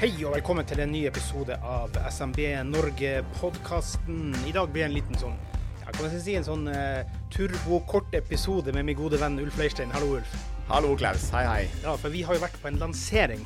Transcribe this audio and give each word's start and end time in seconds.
Hei 0.00 0.14
og 0.24 0.32
velkommen 0.32 0.64
til 0.64 0.80
en 0.80 0.88
ny 0.88 1.02
episode 1.04 1.52
av 1.60 1.92
SMB 2.08 2.38
Norge-podkasten. 2.70 4.30
I 4.48 4.52
dag 4.56 4.70
blir 4.72 4.86
det 4.86 4.86
en 4.86 4.94
liten 4.94 5.18
sånn 5.20 5.34
ja, 5.82 5.90
kan 5.92 6.06
jeg 6.06 6.22
si 6.24 6.36
en 6.38 6.46
sånn 6.46 6.62
uh, 6.72 7.02
turbokort 7.28 8.16
episode 8.16 8.72
med 8.72 8.88
min 8.88 8.96
gode 8.96 9.20
venn 9.20 9.36
Ulf 9.42 9.58
Leirstein. 9.60 9.92
Hallo, 9.92 10.14
Ulf. 10.16 10.32
Hallo, 10.70 10.94
Klaus. 10.96 11.26
Hei, 11.36 11.42
hei. 11.44 11.66
Ja, 11.82 11.98
for 12.00 12.16
vi 12.16 12.22
har 12.24 12.38
jo 12.38 12.40
vært 12.46 12.56
på 12.62 12.70
en 12.70 12.80
lansering. 12.80 13.44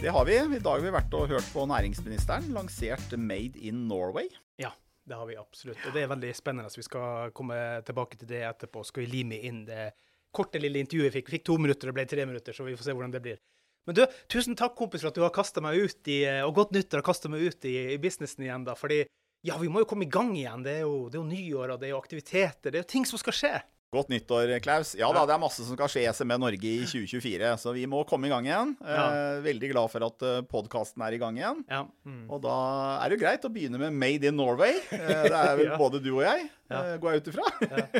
Det 0.00 0.08
har 0.08 0.24
vi. 0.24 0.40
I 0.40 0.56
dag 0.56 0.72
har 0.72 0.86
vi 0.86 0.96
vært 0.96 1.20
og 1.20 1.28
hørt 1.34 1.52
på 1.52 1.68
næringsministeren. 1.68 2.48
Lansert 2.56 3.12
Made 3.20 3.60
in 3.60 3.84
Norway. 3.90 4.32
Ja, 4.56 4.72
det 5.04 5.20
har 5.20 5.28
vi 5.28 5.36
absolutt. 5.36 5.84
Og 5.84 5.92
det 5.92 6.06
er 6.06 6.12
veldig 6.14 6.32
spennende. 6.40 6.72
Så 6.72 6.80
vi 6.80 6.88
skal 6.88 7.34
komme 7.36 7.60
tilbake 7.84 8.16
til 8.22 8.32
det 8.32 8.40
etterpå. 8.54 8.88
Skal 8.88 9.04
vi 9.04 9.18
lime 9.18 9.44
inn 9.44 9.66
det 9.68 9.90
korte 10.32 10.64
lille 10.64 10.80
intervjuet 10.80 11.12
vi 11.12 11.18
fikk. 11.18 11.28
Vi 11.28 11.42
fikk 11.42 11.50
to 11.52 11.60
minutter, 11.60 11.92
det 11.92 11.98
ble 12.00 12.08
tre 12.08 12.24
minutter, 12.24 12.56
så 12.56 12.64
vi 12.64 12.72
får 12.72 12.88
se 12.88 12.96
hvordan 12.96 13.12
det 13.12 13.26
blir. 13.28 13.44
Men 13.88 13.98
du, 13.98 14.04
tusen 14.32 14.56
takk 14.56 14.76
kompis 14.78 15.04
for 15.04 15.12
at 15.12 15.18
du 15.18 15.24
har 15.24 15.34
kasta 15.34 15.60
meg 15.64 15.76
ut 15.76 16.08
i, 16.08 16.22
og 16.46 16.54
godt 16.56 16.72
nyttår 16.76 17.02
har 17.02 17.06
kasta 17.06 17.30
meg 17.32 17.44
ut 17.44 17.68
i, 17.68 17.74
i 17.94 18.00
businessen 18.00 18.46
igjen. 18.46 18.64
da, 18.66 18.76
fordi 18.78 19.02
ja, 19.44 19.58
vi 19.60 19.68
må 19.68 19.82
jo 19.82 19.88
komme 19.88 20.06
i 20.06 20.12
gang 20.12 20.32
igjen. 20.36 20.64
Det 20.64 20.78
er 20.78 20.84
jo, 20.86 21.10
det 21.10 21.18
er 21.18 21.22
jo 21.22 21.28
nyår, 21.28 21.74
og 21.74 21.80
det 21.80 21.88
er 21.88 21.92
jo 21.92 22.00
aktiviteter. 22.00 22.70
Det 22.70 22.78
er 22.78 22.84
jo 22.84 22.92
ting 22.94 23.04
som 23.08 23.20
skal 23.20 23.36
skje. 23.36 23.54
Godt 23.94 24.08
nyttår, 24.10 24.50
Klaus. 24.58 24.94
Ja 24.98 25.06
da, 25.14 25.22
det 25.28 25.36
er 25.36 25.42
masse 25.42 25.62
som 25.62 25.76
skal 25.76 25.90
skje 25.92 26.02
i 26.02 26.10
SME 26.10 26.34
Norge 26.42 26.66
i 26.66 26.82
2024, 26.82 27.50
så 27.62 27.74
vi 27.76 27.84
må 27.90 28.00
komme 28.08 28.26
i 28.26 28.32
gang 28.32 28.48
igjen. 28.48 28.72
Ja. 28.82 29.04
Eh, 29.04 29.42
veldig 29.44 29.70
glad 29.70 29.92
for 29.92 30.06
at 30.08 30.24
uh, 30.26 30.40
podkasten 30.50 31.04
er 31.06 31.14
i 31.14 31.20
gang 31.22 31.38
igjen. 31.38 31.60
Ja. 31.70 31.84
Mm. 32.02 32.24
Og 32.26 32.42
da 32.42 32.56
er 32.96 33.12
det 33.12 33.18
jo 33.18 33.22
greit 33.22 33.46
å 33.46 33.52
begynne 33.54 33.78
med 33.78 33.94
Made 33.94 34.32
in 34.32 34.38
Norway. 34.40 34.80
Eh, 34.96 35.28
det 35.28 35.38
er 35.38 35.54
vel 35.60 35.68
ja. 35.70 35.78
både 35.78 36.02
du 36.02 36.10
og 36.16 36.24
jeg, 36.24 36.48
eh, 36.74 36.90
går 37.04 37.14
jeg 37.14 37.22
ut 37.22 37.30
ifra. 37.30 37.46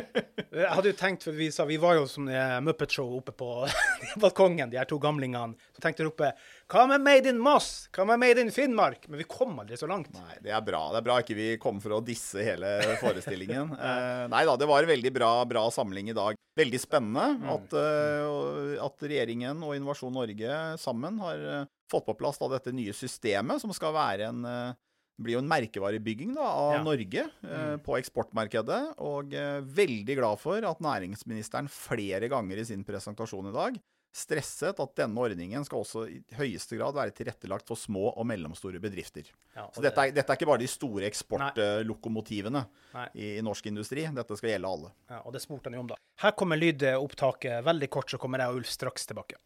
jeg 0.65 0.73
hadde 0.73 0.91
jo 0.91 0.97
tenkt, 0.99 1.23
for 1.29 1.39
vi, 1.39 1.47
sa, 1.55 1.67
vi 1.69 1.79
var 1.79 1.95
jo 2.01 2.09
som 2.11 2.27
Muppet 2.67 2.97
Show 2.97 3.15
oppe 3.21 3.31
på 3.39 3.49
balkongen, 4.25 4.73
de 4.73 4.81
her 4.81 4.89
to 4.91 4.99
gamlingene. 4.99 5.55
Så 5.71 5.85
tenkte 5.85 6.03
jeg 6.03 6.11
oppe 6.11 6.33
hva 6.65 6.87
med 6.89 7.03
Made 7.05 7.29
in 7.29 7.37
Moss? 7.37 7.87
Hva 7.93 8.07
med 8.09 8.17
Made 8.17 8.41
in 8.41 8.49
Finnmark? 8.51 9.03
Men 9.07 9.19
vi 9.21 9.27
kom 9.29 9.53
aldri 9.61 9.77
så 9.77 9.85
langt. 9.89 10.09
Nei, 10.17 10.39
Det 10.41 10.49
er 10.49 10.63
bra. 10.65 10.87
Det 10.91 10.97
er 10.97 11.05
bra 11.05 11.17
ikke 11.21 11.37
vi 11.37 11.49
kom 11.61 11.77
for 11.83 11.93
å 11.93 12.01
disse 12.01 12.41
hele 12.41 12.71
forestillingen. 13.03 13.75
eh, 13.77 14.25
nei 14.33 14.41
da, 14.49 14.55
det 14.57 14.69
var 14.69 14.81
en 14.81 14.89
veldig 14.89 15.11
bra, 15.13 15.29
bra 15.45 15.67
samling 15.69 16.09
i 16.09 16.17
dag. 16.17 16.39
Veldig 16.57 16.81
spennende 16.81 17.27
mm. 17.37 17.45
at, 17.51 17.77
uh, 17.77 18.81
at, 18.81 19.05
regjeringen 19.05 19.61
og 19.61 19.75
Innovasjon 19.75 20.13
Norge 20.15 20.57
sammen 20.81 21.19
har 21.21 21.45
uh, 21.45 21.69
fått 21.91 22.07
på 22.07 22.15
plass 22.17 22.39
da, 22.41 22.49
dette 22.55 22.73
nye 22.73 22.95
systemet, 22.95 23.61
som 23.61 23.73
skal 23.75 23.93
være 23.93 24.29
en 24.31 24.45
uh, 24.47 24.77
blir 25.21 25.37
jo 25.37 25.41
en 25.43 25.51
merkevarebygging 25.51 26.33
da, 26.35 26.47
av 26.49 26.77
ja. 26.79 26.79
Norge 26.83 27.21
mm. 27.45 27.83
på 27.85 27.93
eksportmarkedet. 28.01 28.79
Og 29.05 29.31
veldig 29.77 30.17
glad 30.17 30.41
for 30.41 30.65
at 30.67 30.81
næringsministeren 30.83 31.69
flere 31.71 32.27
ganger 32.27 32.59
i 32.59 32.65
sin 32.67 32.83
presentasjon 32.83 33.47
i 33.47 33.53
dag 33.55 33.77
stresset 34.15 34.79
at 34.79 34.93
denne 34.95 35.19
ordningen 35.19 35.65
skal 35.67 35.81
også 35.83 36.05
i 36.07 36.19
høyeste 36.37 36.77
grad 36.79 36.95
være 36.95 37.13
tilrettelagt 37.15 37.67
for 37.67 37.79
små 37.79 38.07
og 38.13 38.27
mellomstore 38.27 38.79
bedrifter. 38.83 39.27
Ja, 39.55 39.67
så 39.75 39.83
dette 39.83 40.05
er, 40.05 40.13
dette 40.15 40.31
er, 40.31 40.39
ikke 40.39 40.49
bare 40.49 40.63
de 40.63 40.69
store 40.71 41.09
eksportlokomotivene 41.09 42.63
i, 43.11 43.35
i, 43.35 43.43
norsk 43.45 43.67
industri. 43.71 44.05
Dette 44.15 44.39
skal 44.39 44.53
gjelde 44.53 44.71
alle. 44.71 44.93
Ja, 45.11 45.19
og 45.23 45.35
det 45.35 45.43
spurte 45.43 45.69
han 45.69 45.77
jo 45.77 45.83
om, 45.83 45.91
da. 45.91 45.99
Her 46.23 46.35
kommer 46.39 46.59
lydopptaket. 46.59 47.59
Veldig 47.67 47.91
kort, 47.91 48.13
så 48.13 48.21
kommer 48.21 48.43
jeg 48.43 48.53
og 48.53 48.61
Ulf 48.63 48.71
straks 48.71 49.09
tilbake. 49.11 49.39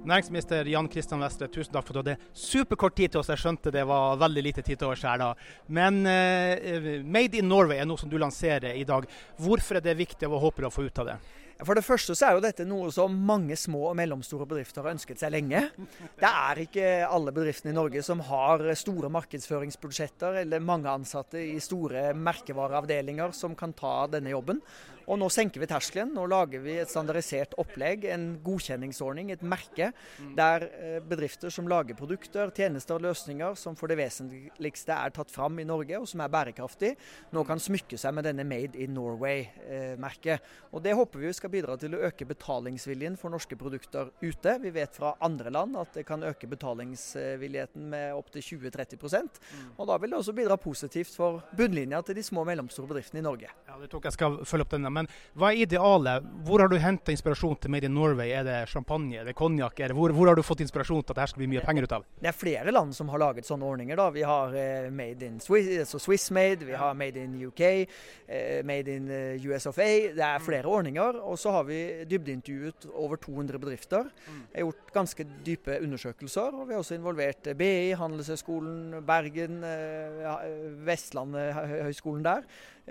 Næringsminister 0.00 0.64
Jan 0.64 0.88
Kristian 0.88 1.20
Vestre, 1.20 1.48
tusen 1.52 1.74
takk 1.74 1.84
for 1.84 1.92
at 1.92 2.06
du 2.06 2.10
hadde 2.10 2.30
superkort 2.32 2.94
tid 2.96 3.12
til 3.12 3.20
oss. 3.20 3.28
Jeg 3.28 3.42
skjønte 3.42 3.72
det 3.74 3.82
var 3.84 4.16
veldig 4.22 4.44
lite 4.46 4.64
tid 4.64 4.80
til 4.80 4.88
oss 4.88 5.04
her 5.04 5.20
da. 5.20 5.34
Men 5.68 6.00
uh, 6.08 6.88
Made 7.04 7.36
in 7.36 7.50
Norway 7.50 7.82
er 7.82 7.88
noe 7.88 8.00
som 8.00 8.08
du 8.08 8.16
lanserer 8.20 8.72
i 8.80 8.86
dag. 8.88 9.04
Hvorfor 9.36 9.76
er 9.76 9.84
det 9.84 9.98
viktig, 10.00 10.24
og 10.24 10.32
hva 10.34 10.42
håper 10.46 10.64
du 10.64 10.70
å 10.70 10.72
få 10.72 10.86
ut 10.88 11.02
av 11.04 11.12
det? 11.12 11.18
For 11.60 11.76
det 11.76 11.84
første 11.84 12.14
så 12.16 12.30
er 12.30 12.36
jo 12.36 12.42
dette 12.44 12.64
noe 12.64 12.88
som 12.94 13.12
mange 13.12 13.56
små 13.60 13.90
og 13.90 13.96
mellomstore 13.98 14.46
bedrifter 14.48 14.80
har 14.80 14.94
ønsket 14.94 15.20
seg 15.20 15.34
lenge. 15.34 15.60
Det 15.76 16.30
er 16.30 16.62
ikke 16.62 16.86
alle 17.04 17.34
bedriftene 17.36 17.74
i 17.74 17.76
Norge 17.76 18.04
som 18.06 18.22
har 18.24 18.64
store 18.80 19.10
markedsføringsbudsjetter 19.12 20.40
eller 20.46 20.64
mange 20.64 20.88
ansatte 20.88 21.42
i 21.42 21.58
store 21.60 22.14
merkevareavdelinger 22.16 23.36
som 23.36 23.52
kan 23.58 23.76
ta 23.76 24.06
denne 24.08 24.32
jobben. 24.32 24.62
Og 25.10 25.18
nå 25.18 25.26
senker 25.32 25.58
vi 25.58 25.66
terskelen. 25.66 26.12
Nå 26.14 26.22
lager 26.30 26.62
vi 26.62 26.76
et 26.78 26.90
standardisert 26.90 27.56
opplegg, 27.58 28.04
en 28.14 28.26
godkjenningsordning, 28.44 29.32
et 29.34 29.42
merke, 29.42 29.90
der 30.38 30.66
eh, 30.68 30.98
bedrifter 31.02 31.50
som 31.50 31.66
lager 31.70 31.98
produkter, 31.98 32.52
tjenester 32.54 32.94
og 32.94 33.08
løsninger 33.08 33.58
som 33.58 33.74
for 33.78 33.90
det 33.90 33.98
vesentligste 33.98 34.94
er 34.94 35.14
tatt 35.16 35.32
fram 35.34 35.58
i 35.58 35.66
Norge, 35.66 35.98
og 35.98 36.06
som 36.06 36.22
er 36.22 36.30
bærekraftig, 36.30 36.92
nå 37.34 37.42
kan 37.48 37.62
smykke 37.62 37.98
seg 37.98 38.14
med 38.14 38.28
denne 38.28 38.46
Made 38.46 38.78
in 38.78 38.94
Norway-merket. 38.94 40.46
Og 40.70 40.84
Det 40.84 40.94
håper 40.94 41.24
vi 41.24 41.32
skal 41.34 41.52
bidra 41.52 41.76
til 41.80 41.96
å 41.96 42.04
øke 42.06 42.28
betalingsviljen 42.30 43.18
for 43.18 43.34
norske 43.34 43.58
produkter 43.58 44.12
ute. 44.22 44.56
Vi 44.62 44.74
vet 44.74 44.94
fra 44.94 45.16
andre 45.20 45.50
land 45.50 45.76
at 45.80 45.98
det 45.98 46.06
kan 46.06 46.22
øke 46.26 46.48
betalingsvilligheten 46.50 47.90
med 47.90 48.14
opptil 48.14 48.42
20-30% 48.60 49.40
Og 49.76 49.86
Da 49.90 49.96
vil 49.98 50.12
det 50.12 50.18
også 50.18 50.34
bidra 50.36 50.56
positivt 50.60 51.14
for 51.16 51.42
bunnlinja 51.56 52.00
til 52.06 52.18
de 52.18 52.24
små 52.24 52.44
og 52.44 52.50
mellomstore 52.52 52.88
bedriftene 52.90 53.20
i 53.20 53.26
Norge. 53.26 53.50
Ja, 53.66 53.78
det 53.80 53.90
tok 53.90 54.06
jeg 54.06 54.16
skal 54.16 54.38
følge 54.46 54.66
opp 54.66 54.74
denne. 54.74 54.99
Men 55.00 55.08
hva 55.38 55.50
er 55.50 55.64
idealet? 55.64 56.26
Hvor 56.46 56.62
har 56.62 56.70
du 56.70 56.76
henta 56.80 57.14
inspirasjon 57.14 57.56
til 57.60 57.72
Made 57.72 57.88
in 57.88 57.94
Norway? 57.96 58.32
Er 58.36 58.46
det 58.46 58.58
champagne, 58.72 59.20
er 59.20 59.28
det 59.28 59.36
konjakk? 59.38 59.80
Hvor, 59.96 60.12
hvor, 60.16 60.30
har 60.30 60.38
du 60.38 60.44
fått 60.44 60.62
inspirasjon 60.64 61.02
til 61.02 61.14
at 61.14 61.22
dette 61.22 61.32
skal 61.32 61.42
bli 61.44 61.50
mye 61.54 61.64
penger 61.64 61.88
ut 61.88 61.96
av? 61.96 62.06
Det 62.20 62.30
er 62.30 62.36
flere 62.36 62.74
land 62.74 62.94
som 62.96 63.10
har 63.12 63.22
laget 63.22 63.48
sånne 63.48 63.66
ordninger. 63.66 63.98
da. 63.98 64.08
Vi 64.14 64.24
har 64.26 64.56
eh, 64.56 64.90
Made 64.94 65.26
in 65.26 65.40
Swiss, 65.42 65.70
altså 65.84 66.00
Swiss 66.02 66.28
Made, 66.36 66.66
vi 66.68 66.76
har 66.76 66.96
Made 66.98 67.20
in 67.20 67.36
UK, 67.48 67.62
eh, 67.70 68.60
Made 68.66 68.96
in 68.96 69.10
eh, 69.10 69.46
US 69.48 69.68
of 69.70 69.78
A. 69.80 69.90
Det 70.16 70.26
er 70.26 70.44
flere 70.44 70.66
mm. 70.68 70.72
ordninger. 70.76 71.20
Og 71.24 71.38
så 71.40 71.54
har 71.56 71.68
vi 71.68 71.80
dybdeintervjuet 72.10 72.90
over 72.92 73.20
200 73.20 73.62
bedrifter. 73.62 74.10
Mm. 74.26 74.42
Vi 74.50 74.58
har 74.60 74.68
gjort 74.68 74.92
ganske 74.94 75.28
dype 75.46 75.78
undersøkelser. 75.80 76.60
Og 76.60 76.68
vi 76.68 76.76
har 76.76 76.84
også 76.84 76.98
involvert 76.98 77.50
eh, 77.50 77.56
BI, 77.56 77.94
Handelshøyskolen, 78.00 79.00
Bergen, 79.06 79.62
eh, 79.64 80.44
Vestlandet, 80.86 81.54
høyskolen 81.88 82.26
der. 82.26 82.44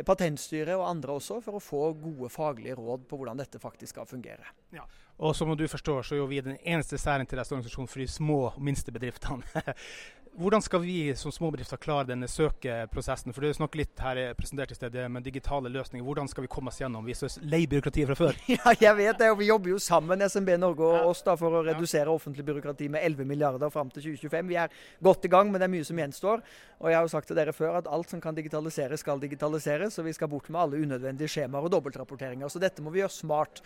Patentstyret 0.08 0.76
og 0.78 0.88
andre 0.88 1.16
også, 1.20 1.40
for 1.44 1.58
å 1.58 1.64
få 1.64 1.84
gode 2.00 2.30
faglige 2.32 2.78
råd 2.80 3.06
på 3.10 3.20
hvordan 3.20 3.40
dette 3.42 3.62
faktisk 3.62 3.96
skal 3.96 4.10
fungere. 4.10 4.48
Ja. 4.76 4.86
Og 5.20 5.36
som 5.36 5.52
du 5.58 5.66
forstår, 5.68 6.06
så 6.08 6.16
er 6.16 6.28
vi 6.32 6.40
den 6.44 6.60
eneste 6.64 6.98
særinteresseorganisasjonen 7.02 7.90
for 7.92 8.00
de 8.00 8.08
små 8.08 8.38
og 8.54 8.62
minste 8.64 8.94
bedriftene. 8.96 9.44
Hvordan 10.40 10.62
skal 10.64 10.80
vi 10.80 11.16
som 11.20 11.34
småbedrifter 11.36 11.76
klare 11.84 12.08
denne 12.08 12.28
søkeprosessen? 12.32 13.34
For 13.36 13.44
Du 13.44 13.52
snakker 13.58 13.82
litt 13.82 14.00
her 14.00 14.20
presentert 14.40 14.72
i 14.72 14.78
stedet 14.78 15.10
med 15.12 15.26
digitale 15.28 15.68
løsninger. 15.68 16.06
Hvordan 16.08 16.30
skal 16.32 16.46
vi 16.46 16.52
komme 16.54 16.72
oss 16.72 16.80
gjennom? 16.80 17.04
Vi 17.04 17.12
er 17.12 17.20
så 17.20 17.42
lei 17.44 17.66
byråkratiet 17.68 18.08
fra 18.08 18.16
før. 18.16 18.40
Ja, 18.54 18.72
jeg 18.72 18.96
vet 19.02 19.20
det. 19.20 19.28
og 19.34 19.42
Vi 19.42 19.50
jobber 19.50 19.74
jo 19.74 19.82
sammen, 19.84 20.24
SMB 20.24 20.54
Norge 20.62 20.88
og 20.88 21.10
oss, 21.12 21.26
da, 21.28 21.36
for 21.36 21.60
å 21.60 21.66
redusere 21.68 22.08
offentlig 22.14 22.48
byråkrati 22.48 22.88
med 22.88 23.04
11 23.04 23.28
milliarder 23.28 23.74
fram 23.74 23.92
til 23.92 24.14
2025. 24.14 24.48
Vi 24.54 24.60
er 24.64 24.80
godt 25.04 25.28
i 25.28 25.34
gang, 25.36 25.52
men 25.52 25.60
det 25.60 25.68
er 25.68 25.76
mye 25.76 25.90
som 25.92 26.00
gjenstår. 26.00 26.48
Og 26.80 26.88
Jeg 26.88 26.96
har 27.02 27.04
jo 27.04 27.12
sagt 27.18 27.28
til 27.28 27.36
dere 27.42 27.58
før 27.60 27.82
at 27.82 27.92
alt 27.92 28.16
som 28.16 28.24
kan 28.24 28.40
digitaliseres, 28.40 29.04
skal 29.04 29.20
digitaliseres. 29.20 30.00
Og 30.00 30.08
vi 30.08 30.16
skal 30.16 30.32
bort 30.32 30.48
med 30.48 30.62
alle 30.64 30.80
unødvendige 30.80 31.36
skjemaer 31.36 31.68
og 31.68 31.76
dobbeltrapporteringer. 31.76 32.48
Så 32.48 32.64
dette 32.64 32.80
må 32.80 32.96
vi 32.96 33.04
gjøre 33.04 33.12
smart. 33.12 33.60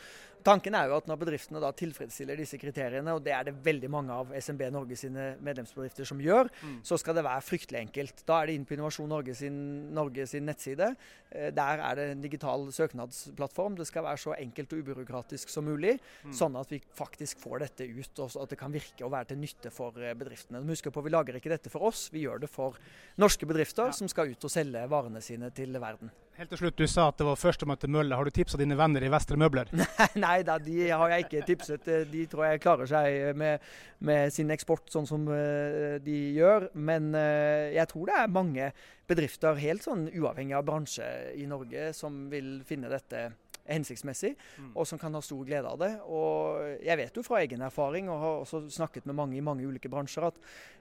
Tanken 0.44 0.76
er 0.76 0.90
jo 0.90 0.98
at 0.98 1.06
når 1.08 1.22
bedriftene 1.22 1.62
da 1.64 1.70
tilfredsstiller 1.72 2.36
disse 2.36 2.58
kriteriene, 2.60 3.14
og 3.16 3.22
det 3.24 3.32
er 3.32 3.46
det 3.48 3.54
veldig 3.64 3.90
mange 3.94 4.18
av 4.18 4.34
SMB 4.36 4.66
Norge 4.74 4.98
sine 5.00 5.30
medlemsbedrifter 5.40 6.10
som 6.10 6.20
gjør, 6.20 6.50
mm. 6.64 6.80
så 6.88 6.98
skal 7.00 7.18
det 7.18 7.26
være 7.28 7.44
fryktelig 7.46 7.82
enkelt. 7.84 8.24
Da 8.28 8.40
er 8.40 8.50
det 8.50 8.58
inn 8.58 8.66
på 8.68 8.78
Innovasjon 8.78 9.12
Norge 9.12 9.36
sin, 9.38 9.58
Norge 9.94 10.26
sin 10.30 10.48
nettside. 10.48 10.94
Eh, 11.30 11.52
der 11.56 11.84
er 11.84 12.00
det 12.00 12.08
en 12.14 12.24
digital 12.24 12.66
søknadsplattform. 12.74 13.78
Det 13.80 13.88
skal 13.90 14.08
være 14.08 14.22
så 14.24 14.36
enkelt 14.38 14.74
og 14.74 14.84
ubyråkratisk 14.84 15.54
som 15.54 15.68
mulig, 15.68 15.98
mm. 16.24 16.34
sånn 16.36 16.58
at 16.60 16.74
vi 16.74 16.82
faktisk 16.98 17.44
får 17.44 17.66
dette 17.68 17.88
ut, 17.90 18.24
og 18.24 18.38
at 18.44 18.56
det 18.56 18.60
kan 18.60 18.74
virke 18.74 19.06
og 19.06 19.14
være 19.14 19.34
til 19.34 19.42
nytte 19.44 19.74
for 19.74 20.00
eh, 20.02 20.16
bedriftene. 20.18 20.64
Husk 20.74 20.92
på, 20.94 21.06
Vi 21.06 21.14
lager 21.14 21.38
ikke 21.38 21.52
dette 21.54 21.72
for 21.74 21.90
oss, 21.92 22.08
vi 22.14 22.26
gjør 22.26 22.44
det 22.46 22.52
for 22.52 22.80
norske 23.22 23.48
bedrifter 23.50 23.92
ja. 23.92 23.96
som 23.96 24.10
skal 24.12 24.32
ut 24.34 24.48
og 24.48 24.52
selge 24.52 24.88
varene 24.90 25.22
sine 25.24 25.52
til 25.56 25.76
verden. 25.82 26.12
Helt 26.34 26.50
til 26.50 26.64
slutt, 26.64 26.78
Du 26.82 26.90
sa 26.90 27.08
at 27.12 27.20
det 27.20 27.28
var 27.28 27.38
førstemann 27.38 27.78
til 27.78 27.92
mølle. 27.94 28.16
Har 28.18 28.26
du 28.26 28.34
tipsa 28.34 28.58
dine 28.58 28.78
venner 28.78 29.04
i 29.06 29.12
Vestre 29.14 29.38
Møbler? 29.38 29.70
Nei 30.24 30.40
da, 30.48 30.58
de 30.58 30.88
har 30.90 31.14
jeg 31.14 31.28
ikke 31.28 31.44
tipset. 31.46 31.90
De 32.10 32.24
tror 32.32 32.48
jeg 32.48 32.64
klarer 32.64 32.90
seg 32.90 33.38
med, 33.38 33.62
med 34.02 34.34
sin 34.34 34.50
eksport 34.54 34.90
sånn 34.94 35.06
som 35.10 35.28
eh, 35.30 36.00
de 36.02 36.18
gjør. 36.40 36.72
Men 36.74 37.14
eh, 37.20 37.76
jeg 37.78 37.86
tror 37.92 38.10
det 38.10 38.18
er 38.18 38.34
mange 38.34 38.72
bedrifter, 39.10 39.62
helt 39.62 39.86
sånn 39.86 40.08
uavhengig 40.10 40.58
av 40.58 40.66
bransje 40.66 41.06
i 41.38 41.46
Norge, 41.50 41.92
som 41.94 42.26
vil 42.34 42.56
finne 42.66 42.90
dette 42.90 43.28
hensiktsmessig, 43.70 44.34
mm. 44.58 44.72
og 44.76 44.88
som 44.88 45.00
kan 45.00 45.14
ha 45.16 45.22
stor 45.24 45.44
glede 45.48 45.70
av 45.70 45.80
det. 45.80 45.92
Og 46.04 46.84
Jeg 46.84 47.00
vet 47.00 47.18
jo 47.18 47.24
fra 47.26 47.42
egen 47.44 47.64
erfaring, 47.64 48.10
og 48.12 48.20
har 48.20 48.44
også 48.44 48.64
snakket 48.70 49.08
med 49.10 49.16
mange 49.16 49.38
i 49.38 49.46
mange 49.46 49.68
ulike 49.68 49.92
bransjer, 49.92 50.28
at 50.28 50.40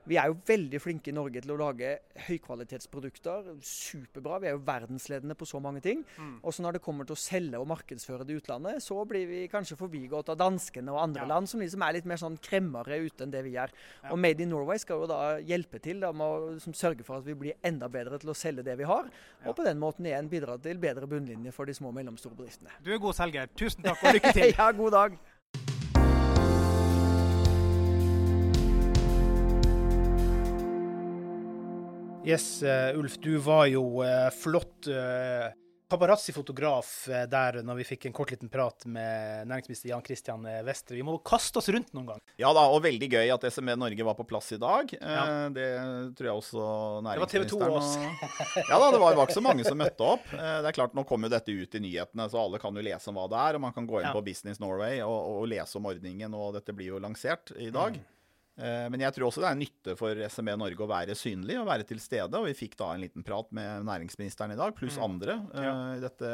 vi 0.09 0.17
er 0.19 0.33
jo 0.33 0.39
veldig 0.49 0.81
flinke 0.83 1.13
i 1.13 1.15
Norge 1.15 1.41
til 1.45 1.53
å 1.55 1.59
lage 1.61 1.93
høykvalitetsprodukter. 2.27 3.53
Superbra. 3.63 4.41
Vi 4.43 4.49
er 4.51 4.57
jo 4.57 4.63
verdensledende 4.67 5.37
på 5.39 5.47
så 5.47 5.61
mange 5.63 5.83
ting. 5.85 6.03
Mm. 6.17 6.41
Og 6.43 6.55
så 6.55 6.65
når 6.65 6.77
det 6.77 6.83
kommer 6.83 7.07
til 7.07 7.15
å 7.15 7.23
selge 7.23 7.61
og 7.61 7.69
markedsføre 7.71 8.27
det 8.27 8.35
i 8.35 8.41
utlandet, 8.41 8.83
så 8.83 8.99
blir 9.07 9.29
vi 9.31 9.45
kanskje 9.53 9.79
forbigått 9.79 10.33
av 10.35 10.41
danskene 10.41 10.91
og 10.91 10.99
andre 11.05 11.23
ja. 11.23 11.31
land 11.31 11.51
som 11.51 11.63
liksom 11.63 11.87
er 11.87 11.99
litt 11.99 12.09
mer 12.11 12.19
sånn 12.19 12.41
kremmere 12.43 12.99
ute 13.05 13.27
enn 13.27 13.35
det 13.35 13.45
vi 13.47 13.55
er. 13.63 13.71
Ja. 14.03 14.11
Og 14.11 14.19
Made 14.25 14.43
in 14.43 14.51
Norway 14.51 14.83
skal 14.83 15.05
jo 15.05 15.11
da 15.11 15.21
hjelpe 15.39 15.79
til 15.83 16.03
da, 16.03 16.11
med 16.11 16.51
å 16.59 16.75
sørge 16.75 17.07
for 17.07 17.21
at 17.21 17.29
vi 17.29 17.39
blir 17.39 17.63
enda 17.63 17.87
bedre 17.93 18.19
til 18.23 18.35
å 18.35 18.37
selge 18.37 18.67
det 18.67 18.75
vi 18.81 18.89
har, 18.89 19.07
og 19.47 19.55
på 19.59 19.67
den 19.67 19.79
måten 19.83 20.09
igjen 20.09 20.31
bidra 20.33 20.59
til 20.63 20.83
bedre 20.83 21.07
bunnlinje 21.11 21.55
for 21.55 21.69
de 21.69 21.77
små 21.77 21.93
og 21.93 21.99
mellomstore 22.01 22.39
bedriftene. 22.39 22.72
Du 22.85 22.93
er 22.93 22.99
god 22.99 23.13
selger. 23.19 23.47
Tusen 23.59 23.85
takk 23.85 24.01
og 24.03 24.17
lykke 24.17 24.33
til. 24.39 24.55
ja, 24.59 24.71
god 24.71 24.91
dag. 24.97 25.19
Yes, 32.23 32.63
uh, 32.63 32.99
Ulf, 32.99 33.17
du 33.19 33.35
var 33.43 33.67
jo 33.67 33.83
uh, 34.05 34.29
flott 34.43 34.87
uh, 34.87 35.51
paparazzi-fotograf 35.93 36.91
der 37.31 37.61
når 37.67 37.81
vi 37.83 37.87
fikk 37.93 38.09
en 38.09 38.17
kort 38.17 38.33
liten 38.33 38.51
prat 38.53 38.87
med 38.89 39.47
næringsminister 39.51 39.93
Jan 39.93 40.05
Christian 40.07 40.47
Vestre. 40.67 40.97
Vi 40.99 41.05
må 41.07 41.19
kaste 41.27 41.61
oss 41.61 41.69
rundt 41.73 41.93
noen 41.97 42.09
gang. 42.15 42.23
Ja 42.41 42.53
da, 42.57 42.65
og 42.73 42.83
veldig 42.85 43.11
gøy 43.13 43.33
at 43.35 43.47
SME 43.53 43.77
Norge 43.79 44.07
var 44.07 44.17
på 44.19 44.27
plass 44.29 44.53
i 44.57 44.61
dag. 44.63 44.93
Ja. 44.99 45.25
Det 45.53 45.69
tror 46.19 46.31
jeg 46.31 46.37
også 46.41 46.65
næringsministeren 47.05 47.13
Det 47.13 47.25
var 47.25 47.33
TV 47.33 47.49
2 47.51 47.61
også. 47.81 48.07
ja 48.71 48.79
da, 48.79 48.91
det 48.95 49.03
var, 49.03 49.17
var, 49.19 49.27
ikke 49.27 49.39
så 49.39 49.45
mange 49.45 49.67
som 49.69 49.79
møtte 49.81 50.09
opp. 50.15 50.33
Det 50.33 50.71
er 50.71 50.79
klart, 50.79 50.97
Nå 50.97 51.05
kommer 51.09 51.29
jo 51.29 51.37
dette 51.37 51.55
ut 51.55 51.77
i 51.79 51.83
nyhetene, 51.83 52.29
så 52.33 52.41
alle 52.43 52.61
kan 52.63 52.77
jo 52.77 52.85
lese 52.85 53.13
om 53.13 53.21
hva 53.21 53.29
det 53.33 53.43
er. 53.43 53.59
Og 53.59 53.65
man 53.67 53.77
kan 53.77 53.89
gå 53.89 54.01
inn 54.01 54.09
ja. 54.09 54.15
på 54.17 54.25
Business 54.25 54.63
Norway 54.63 55.03
og, 55.05 55.19
og, 55.37 55.47
lese 55.53 55.79
om 55.79 55.89
ordningen, 55.93 56.35
og 56.39 56.57
dette 56.57 56.75
blir 56.77 56.95
jo 56.95 57.03
lansert 57.03 57.55
i 57.59 57.71
dag. 57.75 57.99
Mm. 57.99 58.09
Eh, 58.61 58.87
men 58.93 59.01
jeg 59.01 59.17
tror 59.17 59.31
også 59.31 59.43
det 59.43 59.49
er 59.49 59.61
nytte 59.61 59.95
for 59.97 60.19
SME 60.29 60.57
Norge 60.61 60.85
å 60.85 60.91
være 60.91 61.17
synlig 61.17 61.57
og 61.61 61.69
være 61.71 61.87
til 61.89 62.03
stede. 62.03 62.39
Og 62.39 62.49
vi 62.51 62.57
fikk 62.59 62.77
da 62.81 62.93
en 62.93 63.05
liten 63.05 63.25
prat 63.27 63.49
med 63.55 63.87
næringsministeren 63.89 64.55
i 64.55 64.59
dag, 64.61 64.75
pluss 64.77 64.99
mm. 65.01 65.05
andre 65.07 65.39
eh, 65.55 65.67
ja. 65.67 65.75
i 65.97 66.03
dette 66.03 66.33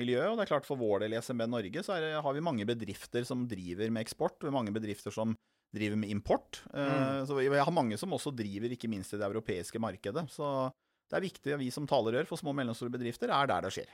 miljøet. 0.00 0.30
Og 0.30 0.38
det 0.38 0.46
er 0.46 0.52
klart 0.54 0.68
for 0.68 0.80
vår 0.80 1.04
del 1.04 1.16
i 1.16 1.22
SME 1.24 1.48
Norge 1.50 1.84
så 1.84 2.00
det, 2.00 2.12
har 2.24 2.36
vi 2.36 2.44
mange 2.44 2.66
bedrifter 2.68 3.26
som 3.28 3.46
driver 3.50 3.92
med 3.92 4.06
eksport, 4.06 4.38
og 4.44 4.56
mange 4.56 4.74
bedrifter 4.74 5.14
som 5.14 5.36
driver 5.74 5.98
med 6.00 6.12
import. 6.12 6.62
Eh, 6.74 6.94
mm. 7.20 7.26
Så 7.28 7.38
vi 7.38 7.50
har 7.52 7.74
mange 7.74 7.98
som 8.00 8.16
også 8.16 8.32
driver 8.34 8.72
ikke 8.74 8.90
minst 8.90 9.14
i 9.14 9.20
det 9.20 9.28
europeiske 9.28 9.82
markedet. 9.82 10.26
Så 10.32 10.70
det 11.10 11.18
er 11.18 11.26
viktig, 11.26 11.52
at 11.54 11.62
vi 11.62 11.72
som 11.74 11.88
talerør 11.90 12.28
for 12.28 12.40
små 12.40 12.54
og 12.54 12.62
mellomstore 12.62 12.92
bedrifter, 12.94 13.32
er 13.34 13.50
der 13.50 13.66
det 13.66 13.74
skjer. 13.74 13.92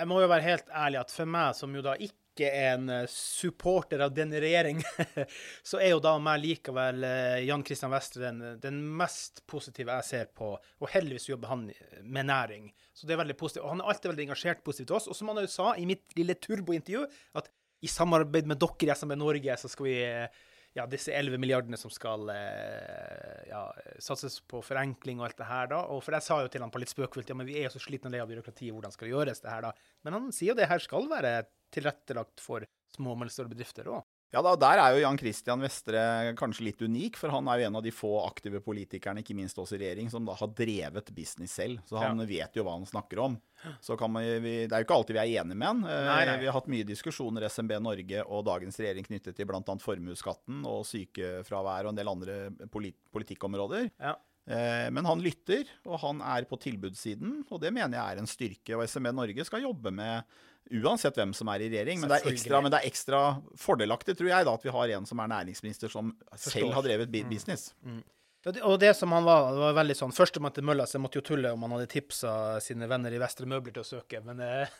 Jeg 0.00 0.08
må 0.08 0.20
jo 0.22 0.30
være 0.30 0.46
helt 0.46 0.68
ærlig 0.72 1.00
at 1.00 1.12
for 1.12 1.28
meg, 1.28 1.56
som 1.58 1.72
jo 1.74 1.82
da 1.84 1.96
ikke 1.98 2.19
ikke 2.30 2.50
en 2.56 2.88
eh, 2.94 3.06
supporter 3.10 4.02
av 4.04 4.14
denne 4.14 4.40
regjering, 4.42 4.80
så 5.70 5.80
er 5.82 5.92
jo 5.92 6.02
da 6.02 6.14
meg 6.22 6.40
likevel 6.42 7.04
eh, 7.06 7.38
Jan 7.48 7.64
Christian 7.66 7.92
Vestre 7.92 8.28
den, 8.28 8.42
den, 8.62 8.82
mest 9.00 9.42
positive 9.50 9.98
jeg 10.00 10.08
ser 10.08 10.30
på. 10.36 10.52
Og 10.56 10.92
heldigvis 10.92 11.28
jobber 11.30 11.52
han 11.52 11.68
med 12.02 12.30
næring. 12.30 12.70
Så 12.94 13.08
det 13.08 13.16
er 13.16 13.22
veldig 13.22 13.38
positivt. 13.40 13.64
Og 13.64 13.74
han 13.74 13.82
er 13.82 13.92
alltid 13.92 14.12
veldig 14.12 14.28
engasjert 14.28 14.62
positivt 14.66 14.92
til 14.92 15.00
oss. 15.00 15.08
Og 15.10 15.18
som 15.18 15.32
han 15.32 15.42
jo 15.42 15.50
sa 15.50 15.74
i 15.78 15.88
mitt 15.88 16.16
lille 16.18 16.36
turbointervju, 16.38 17.06
at 17.40 17.50
i 17.80 17.88
samarbeid 17.88 18.48
med 18.48 18.60
dere 18.60 18.90
i 18.90 18.94
SMB 18.96 19.16
Norge 19.16 19.56
så 19.60 19.70
skal 19.72 19.88
vi 19.88 19.96
eh, 20.04 20.40
ja, 20.76 20.86
disse 20.86 21.12
11 21.16 21.40
milliardene 21.42 21.78
som 21.80 21.90
skal 21.90 22.28
eh, 22.34 23.48
ja, 23.50 23.62
satses 24.02 24.38
på 24.46 24.60
forenkling 24.62 25.18
og 25.20 25.28
alt 25.28 25.40
det 25.40 25.48
her, 25.48 25.70
da. 25.72 25.80
Og 25.94 26.02
for 26.06 26.14
jeg 26.14 26.26
sa 26.26 26.40
jo 26.44 26.52
til 26.52 26.62
han 26.62 26.72
på 26.72 26.82
litt 26.82 26.92
spøkefullt 26.92 27.32
ja, 27.32 27.38
men 27.38 27.48
vi 27.48 27.58
er 27.58 27.66
jo 27.66 27.74
så 27.74 27.82
slitne 27.82 28.10
og 28.10 28.14
lei 28.14 28.22
av 28.22 28.30
byråkratiet, 28.30 28.70
hvordan 28.76 28.94
skal 28.94 29.08
det 29.08 29.14
gjøres, 29.16 29.42
det 29.42 29.50
her, 29.50 29.66
da? 29.66 29.90
Men 30.06 30.18
han 30.18 30.30
sier 30.34 30.52
jo 30.52 30.60
det 30.60 30.70
her 30.70 30.84
skal 30.84 31.10
være 31.10 31.34
tilrettelagt 31.74 32.42
for 32.42 32.66
små 32.94 33.14
og 33.14 33.22
mellomstore 33.22 33.50
bedrifter 33.50 33.90
òg. 33.90 34.06
Ja, 34.30 34.42
da, 34.46 34.52
Der 34.54 34.78
er 34.78 34.94
jo 34.94 35.00
Jan 35.02 35.18
Christian 35.18 35.62
Vestre 35.64 36.00
kanskje 36.38 36.68
litt 36.68 36.82
unik, 36.82 37.16
for 37.18 37.34
han 37.34 37.48
er 37.50 37.60
jo 37.60 37.66
en 37.66 37.78
av 37.80 37.82
de 37.82 37.90
få 37.94 38.12
aktive 38.22 38.60
politikerne, 38.62 39.24
ikke 39.24 39.34
minst 39.34 39.58
også 39.58 39.74
i 39.74 39.80
regjering, 39.82 40.10
som 40.12 40.26
da 40.26 40.36
har 40.38 40.52
drevet 40.54 41.10
business 41.16 41.56
selv. 41.58 41.82
Så 41.88 41.98
han 41.98 42.22
ja. 42.22 42.28
vet 42.30 42.58
jo 42.60 42.64
hva 42.66 42.76
han 42.76 42.86
snakker 42.86 43.24
om. 43.26 43.34
Så 43.82 43.96
kan 43.98 44.12
man, 44.14 44.24
vi, 44.44 44.54
Det 44.70 44.72
er 44.72 44.84
jo 44.84 44.86
ikke 44.86 45.00
alltid 45.00 45.18
vi 45.18 45.22
er 45.24 45.42
enige 45.42 45.58
med 45.58 45.66
han. 45.66 45.82
Eh, 45.82 46.06
nei, 46.06 46.22
nei. 46.30 46.38
Vi 46.44 46.48
har 46.48 46.56
hatt 46.56 46.70
mye 46.70 46.86
diskusjoner 46.86 47.48
SMB 47.50 47.76
Norge 47.82 48.24
og 48.24 48.46
dagens 48.46 48.78
regjering 48.80 49.08
knyttet 49.08 49.36
til 49.36 49.50
bl.a. 49.50 49.76
formuesskatten 49.82 50.62
og 50.68 50.86
sykefravær 50.88 51.88
og 51.88 51.92
en 51.92 52.00
del 52.00 52.14
andre 52.14 52.40
polit 52.70 52.96
politikkområder. 53.10 53.90
Ja. 53.98 54.14
Eh, 54.48 54.86
men 54.90 55.06
han 55.06 55.20
lytter, 55.22 55.68
og 55.86 56.00
han 56.04 56.22
er 56.24 56.46
på 56.48 56.58
tilbudssiden, 56.60 57.42
og 57.50 57.60
det 57.62 57.72
mener 57.74 57.98
jeg 57.98 58.16
er 58.16 58.22
en 58.22 58.30
styrke. 58.30 58.76
Og 58.78 58.86
SMB 58.88 59.12
Norge 59.16 59.46
skal 59.46 59.66
jobbe 59.66 59.92
med 59.94 60.38
Uansett 60.70 61.16
hvem 61.16 61.32
som 61.34 61.48
er 61.50 61.64
i 61.64 61.68
regjering. 61.72 62.02
Men 62.02 62.12
det 62.12 62.20
er, 62.20 62.30
ekstra, 62.30 62.60
men 62.62 62.70
det 62.70 62.78
er 62.78 62.86
ekstra 62.90 63.20
fordelaktig, 63.58 64.14
tror 64.18 64.28
jeg, 64.30 64.46
da, 64.46 64.54
at 64.54 64.64
vi 64.66 64.74
har 64.74 64.94
en 64.96 65.06
som 65.08 65.22
er 65.22 65.30
næringsminister 65.32 65.90
som 65.90 66.12
Forstår. 66.30 66.52
selv 66.52 66.74
har 66.76 66.84
drevet 66.86 67.10
mm. 67.10 67.30
business. 67.30 67.70
Mm. 67.82 68.00
Mm. 68.00 68.60
Og 68.64 68.76
det 68.80 68.94
som 68.96 69.12
han 69.12 69.26
var, 69.26 69.50
det 69.52 69.60
var 69.60 69.74
veldig 69.76 69.94
sånn 69.98 70.14
Først 70.16 70.38
om 70.40 70.46
til 70.48 70.64
mølla, 70.64 70.86
så 70.88 70.96
jeg 70.96 71.02
måtte 71.04 71.20
jo 71.20 71.24
tulle 71.26 71.50
om 71.52 71.64
han 71.66 71.74
hadde 71.76 71.90
tipsa 71.92 72.32
sine 72.64 72.88
venner 72.88 73.12
i 73.12 73.18
Vestre 73.20 73.48
Møbler 73.50 73.74
til 73.76 73.82
å 73.82 73.88
søke. 73.88 74.22
Men 74.24 74.40
eh, 74.44 74.78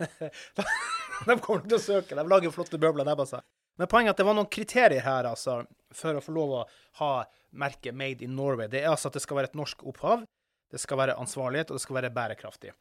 de 1.26 1.36
kommer 1.44 1.66
til 1.66 1.76
å 1.76 1.82
søke. 1.82 2.16
De 2.16 2.24
lager 2.28 2.54
flotte 2.54 2.80
møbler, 2.80 3.08
de 3.08 3.16
altså. 3.16 3.42
Men 3.80 3.88
poenget 3.90 4.12
er 4.12 4.14
at 4.14 4.22
det 4.22 4.28
var 4.28 4.36
noen 4.36 4.52
kriterier 4.52 5.04
her 5.04 5.28
altså, 5.28 5.60
for 5.96 6.16
å 6.16 6.24
få 6.24 6.34
lov 6.36 6.56
å 6.60 6.64
ha 7.00 7.12
merket 7.50 7.94
Made 7.96 8.24
in 8.24 8.36
Norway. 8.36 8.68
Det 8.70 8.82
er 8.82 8.92
altså 8.92 9.10
at 9.10 9.18
det 9.18 9.24
skal 9.24 9.40
være 9.40 9.50
et 9.52 9.58
norsk 9.58 9.82
opphav, 9.86 10.24
det 10.70 10.80
skal 10.80 11.00
være 11.00 11.18
ansvarlighet, 11.18 11.70
og 11.70 11.78
det 11.78 11.84
skal 11.84 11.98
være 11.98 12.14
bærekraftig. 12.14 12.72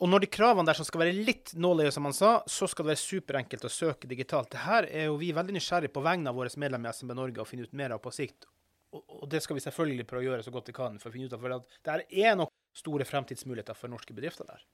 Og 0.00 0.08
når 0.08 0.24
de 0.24 0.30
kravene 0.32 0.64
der 0.64 0.78
som 0.78 0.86
skal 0.88 1.02
være 1.02 1.24
litt 1.28 1.52
nåløye, 1.60 1.90
som 1.92 2.06
han 2.08 2.16
sa, 2.16 2.30
så 2.48 2.66
skal 2.70 2.86
det 2.86 2.94
være 2.94 3.02
superenkelt 3.02 3.66
å 3.68 3.72
søke 3.72 4.08
digitalt. 4.08 4.48
Det 4.54 4.62
her 4.64 4.88
er 4.88 5.10
jo 5.10 5.18
vi 5.20 5.28
veldig 5.36 5.58
nysgjerrige 5.58 5.92
på 5.92 6.02
vegne 6.04 6.32
av 6.32 6.38
våre 6.40 6.52
medlemmer 6.56 6.88
i 6.88 6.96
SMB 6.96 7.16
Norge 7.18 7.42
å 7.42 7.48
finne 7.48 7.68
ut 7.68 7.76
mer 7.76 7.92
av 7.92 8.00
på 8.00 8.12
sikt. 8.16 8.48
Og 8.96 9.28
det 9.30 9.42
skal 9.44 9.58
vi 9.58 9.62
selvfølgelig 9.62 10.06
prøve 10.08 10.24
å 10.24 10.28
gjøre 10.30 10.46
så 10.46 10.54
godt 10.54 10.70
vi 10.72 10.76
kan 10.80 10.96
for 10.98 11.10
å 11.10 11.14
finne 11.14 11.28
ut 11.28 11.36
av. 11.36 11.44
For 11.44 11.84
det 11.84 12.24
er 12.24 12.38
nok 12.40 12.54
store 12.74 13.04
fremtidsmuligheter 13.06 13.76
for 13.76 13.92
norske 13.92 14.16
bedrifter 14.16 14.48
der. 14.48 14.64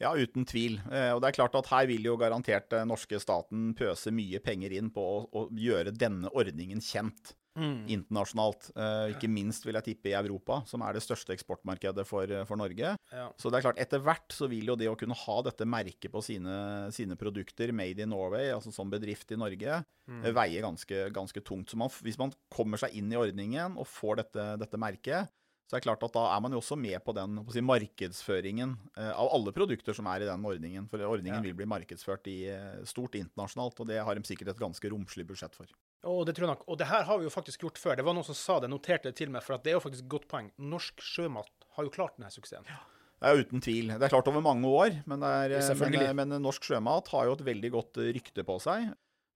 Ja, 0.00 0.14
uten 0.16 0.48
tvil. 0.48 0.80
Eh, 0.88 1.10
og 1.12 1.20
det 1.20 1.28
er 1.28 1.36
klart 1.36 1.60
at 1.60 1.68
her 1.68 1.84
vil 1.90 2.08
jo 2.08 2.16
garantert 2.18 2.72
norske 2.88 3.20
staten 3.20 3.74
pøse 3.76 4.08
mye 4.16 4.40
penger 4.40 4.72
inn 4.80 4.88
på 4.94 5.04
å, 5.04 5.20
å 5.28 5.44
gjøre 5.52 5.92
denne 5.92 6.32
ordningen 6.32 6.80
kjent 6.80 7.34
mm. 7.58 7.88
internasjonalt. 7.90 8.70
Uh, 8.76 9.10
ikke 9.14 9.30
minst 9.30 9.66
vil 9.66 9.78
jeg 9.78 9.88
tippe 9.90 10.12
i 10.12 10.16
Europa, 10.18 10.60
som 10.70 10.84
er 10.86 10.96
det 10.96 11.04
største 11.04 11.34
eksportmarkedet 11.36 12.04
for, 12.08 12.34
for 12.48 12.60
Norge. 12.60 12.94
Ja. 13.12 13.26
Så 13.40 13.50
det 13.50 13.60
er 13.60 13.66
klart, 13.68 13.82
etter 13.82 14.04
hvert 14.04 14.36
så 14.36 14.50
vil 14.50 14.72
jo 14.72 14.78
det 14.78 14.90
å 14.90 14.98
kunne 15.00 15.18
ha 15.18 15.38
dette 15.46 15.68
merket 15.68 16.12
på 16.12 16.22
sine, 16.24 16.54
sine 16.94 17.18
produkter, 17.20 17.74
made 17.76 18.04
in 18.04 18.12
Norway, 18.14 18.52
altså 18.54 18.74
som 18.74 18.92
bedrift 18.92 19.32
i 19.34 19.40
Norge, 19.40 19.82
mm. 20.10 20.22
uh, 20.24 20.30
veie 20.42 20.64
ganske, 20.64 21.04
ganske 21.16 21.44
tungt. 21.46 21.72
Så 21.72 21.80
man, 21.80 21.92
hvis 22.04 22.20
man 22.20 22.34
kommer 22.52 22.80
seg 22.80 22.96
inn 22.98 23.12
i 23.12 23.20
ordningen 23.20 23.78
og 23.80 23.88
får 23.90 24.24
dette, 24.24 24.48
dette 24.64 24.80
merket, 24.80 25.30
så 25.70 25.76
er 25.76 25.84
det 25.84 25.86
klart 25.86 26.02
at 26.02 26.16
da 26.16 26.24
er 26.34 26.40
man 26.42 26.50
jo 26.50 26.58
også 26.58 26.74
med 26.74 26.98
på 27.06 27.12
den 27.14 27.36
på 27.46 27.54
si, 27.54 27.62
markedsføringen 27.62 28.72
uh, 28.98 29.12
av 29.12 29.28
alle 29.36 29.52
produkter 29.54 29.94
som 29.94 30.08
er 30.10 30.24
i 30.24 30.26
den 30.26 30.42
ordningen. 30.50 30.88
For 30.90 31.04
ordningen 31.06 31.38
ja. 31.38 31.44
vil 31.44 31.54
bli 31.60 31.68
markedsført 31.70 32.26
i 32.26 32.40
eh, 32.50 32.80
stort 32.90 33.14
internasjonalt, 33.14 33.78
og 33.78 33.86
det 33.86 34.00
har 34.02 34.18
de 34.18 34.26
sikkert 34.26 34.50
et 34.50 34.64
ganske 34.64 34.90
romslig 34.90 35.28
budsjett 35.28 35.54
for. 35.54 35.70
Og 36.08 36.22
det 36.24 36.32
tror 36.36 36.46
jeg 36.46 36.54
nok. 36.54 36.62
Og 36.72 36.78
det 36.80 36.88
her 36.88 37.04
har 37.04 37.18
vi 37.20 37.26
jo 37.26 37.32
faktisk 37.32 37.66
gjort 37.66 37.80
før. 37.80 37.98
Det 37.98 38.06
var 38.06 38.16
noen 38.16 38.24
som 38.24 38.36
sa 38.38 38.56
det, 38.62 38.70
noterte 38.72 39.10
det 39.10 39.18
til 39.20 39.32
meg, 39.32 39.44
for 39.44 39.58
at 39.58 39.66
det 39.66 39.74
er 39.74 39.76
jo 39.76 39.84
faktisk 39.84 40.06
et 40.06 40.14
godt 40.14 40.30
poeng. 40.30 40.48
Norsk 40.56 41.02
sjømat 41.04 41.68
har 41.76 41.86
jo 41.86 41.92
klart 41.92 42.16
denne 42.16 42.32
suksessen. 42.32 42.68
Ja. 42.70 42.80
Det 43.20 43.28
er 43.28 43.42
uten 43.44 43.60
tvil. 43.60 43.90
Det 43.92 44.06
er 44.06 44.12
klart 44.14 44.28
over 44.32 44.40
mange 44.40 44.68
år, 44.68 44.94
men, 45.10 45.24
er, 45.28 45.52
men, 45.76 45.98
men 46.16 46.38
norsk 46.40 46.64
sjømat 46.64 47.10
har 47.12 47.28
jo 47.28 47.34
et 47.36 47.44
veldig 47.50 47.70
godt 47.74 48.00
rykte 48.16 48.44
på 48.48 48.56
seg. 48.64 48.86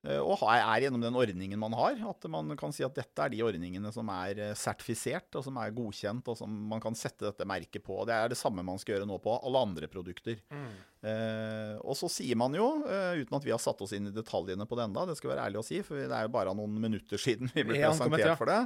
Eh, 0.04 0.20
og 0.20 0.42
er 0.52 0.84
gjennom 0.84 1.00
den 1.00 1.16
ordningen 1.16 1.61
man 1.61 1.75
har, 1.78 1.96
at 2.11 2.26
man 2.28 2.52
kan 2.61 2.75
si 2.76 2.84
at 2.84 2.96
dette 2.96 3.25
er 3.25 3.32
de 3.32 3.40
ordningene 3.46 3.92
som 3.94 4.11
er 4.12 4.40
eh, 4.50 4.56
sertifisert, 4.58 5.30
og 5.38 5.46
som 5.46 5.56
er 5.61 5.73
godkjent, 5.76 6.28
og 6.28 6.37
som 6.37 6.58
man 6.70 6.82
kan 6.84 6.96
sette 6.99 7.25
dette 7.30 7.46
merket 7.49 7.84
på. 7.87 8.02
Det 8.08 8.16
er 8.16 8.32
det 8.32 8.38
samme 8.38 8.64
man 8.66 8.80
skal 8.80 8.99
gjøre 8.99 9.08
nå 9.08 9.16
på 9.25 9.38
alle 9.38 9.62
andre 9.64 9.88
produkter. 9.88 10.42
Mm. 10.52 10.75
Eh, 11.08 11.73
og 11.80 11.96
så 11.96 12.11
sier 12.12 12.37
man 12.40 12.56
jo, 12.56 12.68
uten 12.84 13.38
at 13.38 13.49
vi 13.49 13.54
har 13.54 13.62
satt 13.62 13.80
oss 13.84 13.94
inn 13.96 14.11
i 14.11 14.14
detaljene 14.14 14.68
på 14.68 14.76
det 14.76 14.87
enda, 14.90 15.06
det 15.08 15.16
skal 15.20 15.32
være 15.32 15.49
ærlig 15.49 15.62
å 15.62 15.66
si, 15.66 15.80
for 15.87 16.00
det 16.00 16.12
er 16.12 16.28
jo 16.28 16.34
bare 16.37 16.52
noen 16.56 16.76
minutter 16.84 17.20
siden 17.20 17.52
vi 17.54 17.64
ble 17.64 17.80
presentert 17.80 18.28
ja. 18.28 18.37
for 18.40 18.52
det, 18.52 18.61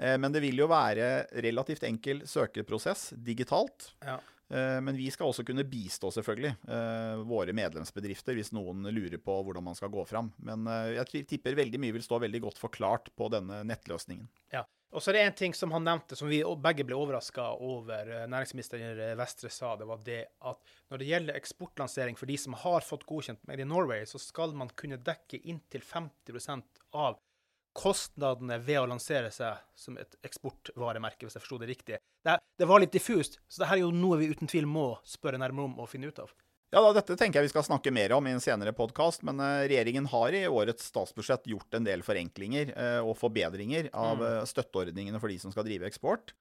eh, 0.00 0.16
men 0.20 0.32
det 0.32 0.44
vil 0.44 0.64
jo 0.64 0.72
være 0.72 1.28
relativt 1.44 1.84
enkel 1.88 2.24
søkeprosess 2.28 3.10
digitalt. 3.28 3.92
Ja. 4.04 4.16
Eh, 4.48 4.80
men 4.80 4.96
vi 4.96 5.10
skal 5.10 5.28
også 5.28 5.44
kunne 5.44 5.66
bistå 5.68 6.10
selvfølgelig 6.14 6.54
eh, 6.72 7.20
våre 7.28 7.52
medlemsbedrifter 7.56 8.38
hvis 8.38 8.54
noen 8.56 8.86
lurer 8.94 9.20
på 9.20 9.34
hvordan 9.44 9.66
man 9.66 9.76
skal 9.76 9.92
gå 9.92 10.04
fram. 10.08 10.32
Men 10.40 10.64
eh, 10.72 10.96
jeg 10.96 11.26
tipper 11.28 11.58
veldig 11.58 11.80
mye 11.82 11.96
vil 11.98 12.04
stå 12.04 12.20
veldig 12.24 12.42
godt 12.46 12.60
forklart 12.62 13.12
på 13.16 13.28
denne 13.34 13.62
nettløsningen. 13.68 14.28
Ja. 14.54 14.64
Og 14.88 15.04
så 15.04 15.10
er 15.10 15.18
det 15.18 15.22
en 15.26 15.34
ting 15.36 15.52
som 15.52 15.72
han 15.74 15.84
nevnte, 15.84 16.16
som 16.16 16.30
vi 16.30 16.38
begge 16.64 16.86
ble 16.88 16.96
overraska 16.96 17.50
over. 17.60 18.08
Næringsminister 18.32 18.80
Vestre 19.20 19.50
sa 19.52 19.74
det 19.76 19.84
var 19.90 20.00
det 20.06 20.22
at 20.48 20.70
når 20.88 21.02
det 21.02 21.08
gjelder 21.10 21.36
eksportlansering 21.36 22.16
for 22.16 22.30
de 22.30 22.38
som 22.40 22.56
har 22.56 22.86
fått 22.86 23.04
godkjent 23.04 23.42
Made 23.44 23.66
in 23.66 23.68
Norway, 23.68 24.06
så 24.08 24.16
skal 24.22 24.56
man 24.56 24.72
kunne 24.72 24.96
dekke 24.96 25.42
inntil 25.44 25.84
50% 25.84 26.80
av 26.96 27.20
kostnadene 27.76 28.58
ved 28.62 28.80
å 28.80 28.88
lansere 28.90 29.30
seg 29.34 29.60
som 29.78 29.98
et 30.00 30.16
eksportvaremerke, 30.26 31.26
hvis 31.26 31.38
jeg 31.38 31.44
forsto 31.44 31.60
det 31.62 31.70
riktig. 31.70 32.00
Det, 32.24 32.36
det, 32.58 32.66
var 32.68 32.82
litt 32.82 32.94
diffust, 32.94 33.38
så 33.48 33.62
dette 33.62 33.76
er 33.76 33.84
jo 33.84 33.94
noe 33.94 34.18
vi 34.20 34.30
uten 34.32 34.50
tvil 34.50 34.66
må 34.68 34.90
spørre 35.06 35.40
nærmere 35.40 35.70
om 35.70 35.82
og 35.84 35.90
finne 35.90 36.10
ut 36.10 36.22
av. 36.22 36.32
Ja, 36.68 36.82
da, 36.84 36.90
Dette 36.98 37.16
tenker 37.16 37.40
jeg 37.40 37.48
vi 37.48 37.52
skal 37.54 37.64
snakke 37.64 37.92
mer 37.94 38.12
om 38.12 38.26
i 38.28 38.34
en 38.34 38.42
senere 38.44 38.74
podkast, 38.76 39.22
men 39.24 39.40
uh, 39.40 39.64
regjeringen 39.64 40.08
har 40.12 40.34
i 40.36 40.42
årets 40.52 40.90
statsbudsjett 40.90 41.48
gjort 41.48 41.78
en 41.78 41.86
del 41.86 42.04
forenklinger 42.04 42.74
uh, 42.74 43.00
og 43.08 43.16
forbedringer 43.16 43.88
av 43.96 44.20
uh, 44.20 44.42
støtteordningene 44.48 45.20
for 45.22 45.32
de 45.32 45.38
som 45.40 45.54
skal 45.54 45.64
drive 45.68 45.88
eksport. 45.88 46.34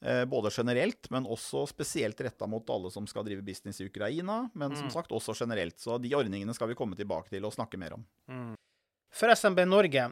Både 0.00 0.48
generelt, 0.48 1.10
men 1.12 1.26
også 1.28 1.66
spesielt 1.68 2.22
retta 2.24 2.46
mot 2.48 2.70
alle 2.72 2.88
som 2.88 3.04
skal 3.04 3.20
drive 3.26 3.42
business 3.44 3.82
i 3.82 3.88
Ukraina. 3.90 4.46
Men 4.56 4.72
som 4.72 4.86
mm. 4.86 4.92
sagt 4.94 5.12
også 5.12 5.34
generelt. 5.36 5.76
Så 5.76 5.98
de 6.00 6.14
ordningene 6.16 6.54
skal 6.56 6.70
vi 6.70 6.76
komme 6.78 6.96
tilbake 6.96 7.28
til 7.28 7.44
og 7.44 7.52
snakke 7.52 7.76
mer 7.76 7.98
om. 7.98 8.06
Mm. 8.32 8.54
For 9.12 9.28
SMB 9.36 9.60
Norge, 9.68 10.06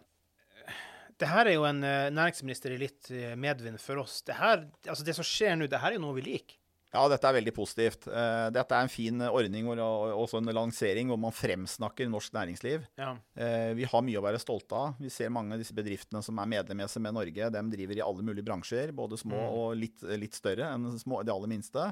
det 1.19 1.29
her 1.31 1.51
er 1.51 1.57
jo 1.57 1.67
en 1.69 1.83
uh, 1.83 2.09
næringsminister 2.15 2.75
i 2.75 2.81
litt 2.81 3.11
uh, 3.11 3.35
medvind 3.39 3.81
for 3.83 4.05
oss. 4.05 4.21
Det, 4.27 4.37
her, 4.39 4.65
altså 4.87 5.07
det 5.07 5.17
som 5.19 5.27
skjer 5.27 5.59
nå, 5.59 5.69
det 5.71 5.83
her 5.83 5.93
er 5.93 5.99
jo 5.99 6.07
noe 6.07 6.19
vi 6.21 6.27
liker. 6.31 6.59
Ja, 6.89 7.03
dette 7.13 7.29
er 7.29 7.37
veldig 7.37 7.53
positivt. 7.53 8.07
Eh, 8.09 8.47
dette 8.55 8.73
er 8.73 8.87
en 8.87 8.93
fin 8.93 9.21
ordning 9.29 9.67
og 9.69 9.81
også 10.23 10.41
en 10.41 10.49
lansering 10.57 11.11
hvor 11.11 11.21
man 11.21 11.35
fremsnakker 11.37 12.09
norsk 12.09 12.33
næringsliv. 12.33 12.87
Ja. 12.97 13.11
Eh, 13.37 13.73
vi 13.77 13.85
har 13.89 14.05
mye 14.05 14.21
å 14.21 14.25
være 14.25 14.41
stolte 14.41 14.79
av. 14.79 14.95
Vi 15.03 15.13
ser 15.13 15.33
mange 15.35 15.53
av 15.55 15.61
disse 15.61 15.77
bedriftene 15.77 16.23
som 16.25 16.41
er 16.41 16.49
medlem 16.49 16.81
i 16.81 16.89
SME 16.89 17.13
Norge. 17.13 17.51
De 17.53 17.65
driver 17.75 18.01
i 18.01 18.05
alle 18.05 18.25
mulige 18.25 18.47
bransjer, 18.49 18.95
både 18.97 19.21
små 19.21 19.37
mm. 19.37 19.59
og 19.61 19.77
litt, 19.83 20.07
litt 20.17 20.39
større 20.39 20.73
enn 20.73 20.89
små, 21.01 21.21
de 21.27 21.35
aller 21.35 21.53
minste. 21.53 21.91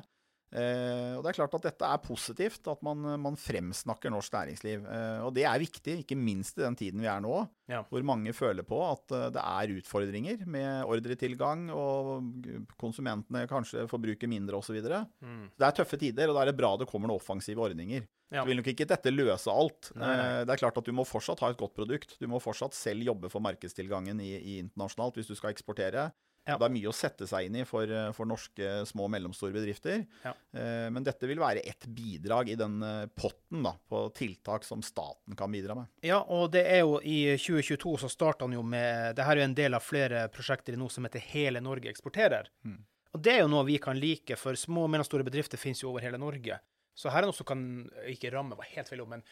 Eh, 0.55 1.13
og 1.17 1.25
det 1.25 1.33
er 1.33 1.39
klart 1.41 1.55
at 1.59 1.65
Dette 1.67 1.89
er 1.91 2.03
positivt, 2.05 2.69
at 2.71 2.83
man, 2.87 3.03
man 3.21 3.39
fremsnakker 3.41 4.13
norsk 4.15 4.37
næringsliv. 4.37 4.87
Eh, 4.87 5.21
og 5.27 5.35
Det 5.37 5.47
er 5.49 5.63
viktig, 5.63 5.99
ikke 6.05 6.19
minst 6.19 6.61
i 6.61 6.65
den 6.65 6.79
tiden 6.79 7.03
vi 7.03 7.11
er 7.11 7.23
nå, 7.25 7.41
ja. 7.73 7.83
hvor 7.91 8.07
mange 8.07 8.35
føler 8.37 8.67
på 8.67 8.79
at 8.87 9.15
uh, 9.15 9.27
det 9.35 9.43
er 9.43 9.75
utfordringer 9.75 10.45
med 10.47 10.87
ordretilgang, 10.87 11.67
og 11.75 12.23
konsumentene 12.79 13.47
kanskje 13.51 13.89
forbruker 13.91 14.31
mindre 14.31 14.61
osv. 14.61 14.79
Mm. 14.79 15.49
Det 15.57 15.67
er 15.67 15.81
tøffe 15.81 15.99
tider, 16.01 16.31
og 16.31 16.39
da 16.39 16.45
er 16.45 16.53
det 16.53 16.61
bra 16.61 16.77
det 16.79 16.89
kommer 16.91 17.11
noen 17.11 17.21
offensive 17.21 17.67
ordninger. 17.67 18.07
Ja. 18.33 18.43
Så 18.43 18.49
vil 18.49 18.59
nok 18.59 18.71
ikke 18.73 18.89
dette 18.91 19.13
løse 19.13 19.53
alt. 19.53 19.93
Nei, 19.95 20.07
nei. 20.07 20.27
Eh, 20.27 20.41
det 20.47 20.55
er 20.55 20.63
klart 20.65 20.79
at 20.81 20.87
Du 20.87 20.95
må 20.97 21.05
fortsatt 21.07 21.43
ha 21.45 21.53
et 21.53 21.61
godt 21.61 21.77
produkt. 21.77 22.17
Du 22.19 22.27
må 22.31 22.41
fortsatt 22.43 22.75
selv 22.75 23.07
jobbe 23.07 23.31
for 23.31 23.45
markedstilgangen 23.45 24.21
i, 24.23 24.33
i 24.37 24.57
internasjonalt 24.65 25.21
hvis 25.21 25.31
du 25.31 25.37
skal 25.39 25.55
eksportere. 25.55 26.09
Ja. 26.47 26.55
Det 26.61 26.69
er 26.69 26.75
mye 26.77 26.91
å 26.91 26.95
sette 26.95 27.27
seg 27.27 27.49
inn 27.49 27.59
i 27.59 27.65
for, 27.67 27.91
eh, 27.91 28.13
for 28.15 28.29
norske 28.29 28.85
små 28.87 29.09
og 29.09 29.13
mellomstore 29.17 29.55
bedrifter. 29.55 30.05
Ja. 30.23 30.33
Eh, 30.55 30.87
men 30.95 31.07
dette 31.07 31.27
vil 31.27 31.43
være 31.43 31.65
et 31.67 31.89
bidrag 31.91 32.53
i 32.53 32.59
den 32.59 32.79
eh, 32.87 33.09
potten 33.19 33.67
da, 33.67 33.75
på 33.91 34.05
tiltak 34.15 34.67
som 34.67 34.85
staten 34.87 35.35
kan 35.39 35.51
bidra 35.51 35.75
med. 35.75 35.91
Ja, 36.07 36.21
og 36.23 36.53
det 36.55 36.63
er 36.71 36.85
jo 36.85 37.01
i 37.03 37.35
2022 37.35 37.97
så 38.05 38.11
starta 38.13 38.47
han 38.47 38.55
jo 38.55 38.63
med 38.63 39.17
Det 39.17 39.27
her 39.27 39.37
er 39.37 39.43
jo 39.43 39.49
en 39.51 39.59
del 39.59 39.75
av 39.75 39.83
flere 39.83 40.27
prosjekter 40.31 40.77
i 40.77 40.81
noe 40.81 40.93
som 40.93 41.07
heter 41.07 41.25
Hele 41.33 41.63
Norge 41.65 41.91
eksporterer. 41.91 42.47
Mm. 42.63 42.79
Og 43.17 43.23
det 43.25 43.35
er 43.35 43.43
jo 43.43 43.51
noe 43.51 43.67
vi 43.67 43.81
kan 43.83 43.99
like, 43.99 44.39
for 44.39 44.55
små 44.61 44.87
og 44.87 44.93
mellomstore 44.93 45.27
bedrifter 45.27 45.59
finnes 45.59 45.83
jo 45.83 45.91
over 45.91 46.05
hele 46.05 46.21
Norge. 46.21 46.61
Så 46.97 47.11
her 47.13 47.25
er 47.25 47.29
noe 47.29 47.37
som 47.37 47.49
kan 47.49 47.61
ikke 48.09 48.31
ramme, 48.33 48.57
var 48.57 48.71
helt 48.71 48.89
feil 48.89 49.03
men 49.11 49.25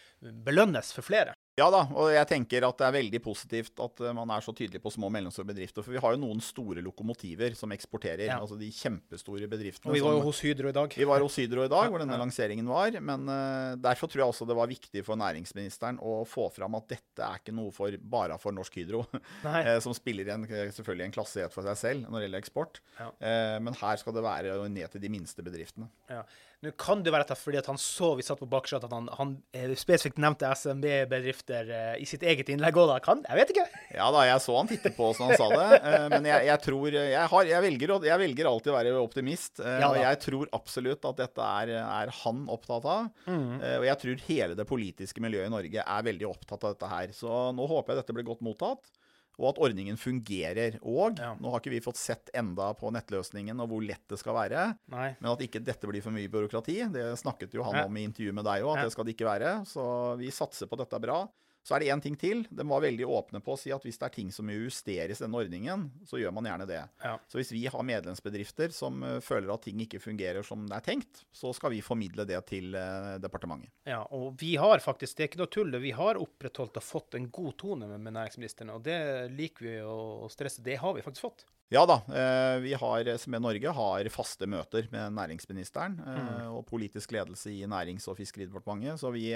belønnes 0.45 0.91
for 0.93 1.07
flere. 1.07 1.37
Ja 1.55 1.69
da, 1.71 1.85
og 1.95 2.09
jeg 2.11 2.27
tenker 2.27 2.65
at 2.67 2.81
det 2.81 2.87
er 2.89 2.95
veldig 2.97 3.21
positivt 3.23 3.79
at 3.83 4.01
eh, 4.03 4.15
man 4.17 4.31
er 4.35 4.43
så 4.43 4.51
tydelig 4.57 4.81
på 4.83 4.91
små 4.91 5.07
og 5.07 5.13
mellomstore 5.15 5.47
bedrifter. 5.47 5.85
For 5.87 5.95
vi 5.95 6.01
har 6.03 6.17
jo 6.17 6.19
noen 6.19 6.41
store 6.43 6.83
lokomotiver 6.83 7.55
som 7.55 7.71
eksporterer. 7.75 8.27
Ja. 8.27 8.41
Altså 8.43 8.59
de 8.59 8.73
kjempestore 8.75 9.47
bedriftene. 9.51 9.93
Og 9.93 9.95
vi 9.95 10.03
var 10.03 10.17
jo 10.17 10.25
hos 10.27 10.41
Hydro 10.43 10.73
i 10.73 10.75
dag. 10.75 10.97
Vi 10.99 11.07
var 11.07 11.23
hos 11.23 11.37
Hydro 11.39 11.63
i 11.63 11.71
dag, 11.71 11.93
hvor 11.93 12.03
denne 12.03 12.17
ja. 12.19 12.23
lanseringen 12.25 12.67
var. 12.67 12.99
Men 12.99 13.31
uh, 13.31 13.77
derfor 13.79 14.11
tror 14.11 14.25
jeg 14.25 14.35
også 14.35 14.49
det 14.51 14.57
var 14.59 14.73
viktig 14.73 15.05
for 15.07 15.21
næringsministeren 15.21 16.01
å 16.03 16.17
få 16.27 16.49
fram 16.55 16.75
at 16.81 16.89
dette 16.91 17.23
er 17.23 17.39
ikke 17.39 17.55
noe 17.55 17.71
for, 17.77 17.95
bare 18.03 18.41
for 18.43 18.57
Norsk 18.57 18.81
Hydro. 18.81 19.05
uh, 19.47 19.77
som 19.85 19.95
spiller 19.95 20.33
en, 20.35 20.49
selvfølgelig 20.49 21.07
en 21.07 21.15
klasse 21.21 21.47
for 21.55 21.71
seg 21.71 21.79
selv 21.79 22.09
når 22.09 22.19
det 22.19 22.27
gjelder 22.27 22.43
eksport. 22.43 22.83
Ja. 22.99 23.13
Uh, 23.23 23.61
men 23.63 23.79
her 23.79 24.03
skal 24.03 24.19
det 24.19 24.27
være 24.27 24.59
ned 24.75 24.91
til 24.91 25.07
de 25.07 25.13
minste 25.15 25.47
bedriftene. 25.47 25.87
Ja. 26.11 26.25
Nå 26.65 26.73
kan 26.81 27.03
det 27.05 27.13
være 27.13 27.37
fordi 27.37 27.59
at 27.61 27.67
han 27.69 27.79
så 27.81 28.15
vi 28.17 28.25
satt 28.25 28.41
på 28.41 28.49
baksida 28.49 28.87
at 28.87 28.95
han, 28.95 29.09
han 29.19 29.35
spesifikt 29.77 30.21
nevnte 30.23 30.49
SMB-bedrifter 30.57 31.44
bedrifter 31.45 31.71
uh, 31.71 32.01
i 32.01 32.07
sitt 32.07 32.23
eget 32.23 32.49
innlegg 32.49 32.77
òg, 32.77 32.89
da? 32.89 32.99
Kan? 33.03 33.23
Jeg 33.29 33.37
vet 33.37 33.53
ikke. 33.53 33.67
Ja 33.95 34.11
da, 34.13 34.25
jeg 34.27 34.41
så 34.41 34.57
han 34.57 34.69
titte 34.69 34.93
på 34.95 35.11
oss 35.11 35.21
når 35.21 35.33
han 35.33 35.39
sa 35.39 35.49
det. 35.53 35.81
Uh, 35.85 36.09
men 36.15 36.29
jeg, 36.29 36.47
jeg 36.49 36.63
tror 36.65 36.97
jeg, 36.97 37.29
har, 37.31 37.45
jeg, 37.51 37.63
velger, 37.63 37.95
jeg, 38.09 38.19
velger, 38.25 38.49
alltid 38.51 38.73
å 38.73 38.77
være 38.77 38.97
optimist. 39.01 39.61
Ja, 39.61 39.91
og 39.91 39.99
jeg 40.01 40.21
tror 40.25 40.51
absolutt 40.53 41.05
at 41.05 41.21
dette 41.21 41.49
er, 41.63 41.75
er 41.85 42.13
han 42.23 42.45
opptatt 42.49 42.85
av. 42.85 43.09
Mm. 43.29 43.61
og 43.61 43.85
jeg 43.87 44.01
tror 44.01 44.23
hele 44.27 44.57
det 44.59 44.67
politiske 44.69 45.23
miljøet 45.23 45.49
i 45.49 45.53
Norge 45.53 45.85
er 45.85 46.07
veldig 46.07 46.29
opptatt 46.29 46.65
av 46.65 46.75
dette 46.75 46.91
her. 46.91 47.15
Så 47.17 47.31
nå 47.57 47.67
håper 47.71 47.95
jeg 47.95 48.03
dette 48.03 48.17
blir 48.17 48.27
godt 48.29 48.45
mottatt 48.45 48.93
og 49.41 49.49
at 49.51 49.61
ordningen 49.67 49.99
fungerer. 50.01 50.79
Og 50.83 51.19
ja. 51.19 51.33
nå 51.41 51.53
har 51.53 51.63
ikke 51.63 51.75
vi 51.75 51.83
fått 51.85 52.01
sett 52.01 52.31
enda 52.37 52.71
på 52.79 52.93
nettløsningen 52.95 53.63
og 53.63 53.71
hvor 53.73 53.85
lett 53.85 54.05
det 54.11 54.19
skal 54.21 54.37
være. 54.39 54.67
Nei. 54.95 55.09
Men 55.19 55.33
at 55.33 55.43
ikke 55.45 55.63
dette 55.65 55.91
blir 55.91 56.05
for 56.05 56.15
mye 56.15 56.31
byråkrati. 56.31 56.79
Det 56.95 57.07
snakket 57.21 57.57
jo 57.57 57.67
han 57.67 57.83
ja. 57.83 57.87
om 57.89 57.99
i 57.99 58.07
intervjuet 58.07 58.39
med 58.39 58.47
deg 58.47 58.67
òg, 58.67 58.77
at 58.77 58.85
ja. 58.85 58.89
det 58.89 58.95
skal 58.95 59.09
det 59.09 59.17
ikke 59.17 59.31
være. 59.31 59.57
Så 59.69 59.87
vi 60.21 60.31
satser 60.35 60.71
på 60.71 60.79
at 60.79 60.85
dette 60.85 61.01
er 61.01 61.07
bra. 61.07 61.19
Så 61.65 61.75
er 61.75 61.81
det 61.81 61.89
én 61.95 62.03
ting 62.05 62.17
til. 62.21 62.43
De 62.53 62.65
var 62.69 62.83
veldig 62.85 63.07
åpne 63.09 63.41
på 63.41 63.55
å 63.55 63.59
si 63.59 63.71
at 63.73 63.85
hvis 63.87 63.97
det 63.97 64.05
er 64.05 64.13
ting 64.13 64.33
som 64.35 64.51
justeres 64.53 65.21
i 65.21 65.25
denne 65.25 65.41
ordningen, 65.41 65.87
så 66.05 66.21
gjør 66.21 66.35
man 66.37 66.49
gjerne 66.51 66.67
det. 66.69 66.83
Ja. 67.01 67.15
Så 67.31 67.41
hvis 67.41 67.55
vi 67.55 67.63
har 67.73 67.87
medlemsbedrifter 67.89 68.75
som 68.77 69.01
uh, 69.01 69.17
føler 69.25 69.55
at 69.55 69.65
ting 69.65 69.81
ikke 69.81 70.03
fungerer 70.05 70.45
som 70.45 70.67
det 70.69 70.77
er 70.77 70.85
tenkt, 70.85 71.25
så 71.33 71.55
skal 71.57 71.73
vi 71.73 71.81
formidle 71.85 72.29
det 72.29 72.43
til 72.51 72.77
uh, 72.77 73.17
departementet. 73.23 73.73
Ja, 73.89 74.03
og 74.13 74.37
vi 74.41 74.55
har 74.61 74.85
faktisk, 74.85 75.17
det 75.17 75.25
er 75.25 75.33
ikke 75.33 75.41
noe 75.41 75.55
tull, 75.57 75.81
vi 75.81 75.95
har 75.97 76.21
opprettholdt 76.21 76.77
og 76.83 76.85
fått 76.85 77.17
en 77.17 77.31
god 77.33 77.57
tone 77.65 77.89
med, 77.89 78.05
med 78.05 78.19
næringsministeren. 78.19 78.77
Og 78.77 78.85
det 78.85 79.01
liker 79.33 79.71
vi 79.71 79.77
å 79.89 80.29
stresse. 80.33 80.65
Det 80.65 80.77
har 80.85 80.97
vi 80.97 81.05
faktisk 81.07 81.31
fått. 81.31 81.47
Ja 81.73 81.87
da. 81.89 81.97
Eh, 82.13 82.59
vi 82.61 82.75
har, 82.77 83.09
SME 83.19 83.41
Norge 83.41 83.73
har 83.73 84.09
faste 84.13 84.47
møter 84.47 84.87
med 84.93 85.17
næringsministeren 85.17 85.97
mm. 85.97 86.51
og 86.53 86.67
politisk 86.69 87.15
ledelse 87.17 87.51
i 87.51 87.65
Nærings- 87.65 88.07
og 88.13 88.19
fiskeridepartementet. 88.21 89.01
Så 89.01 89.11
vi 89.15 89.31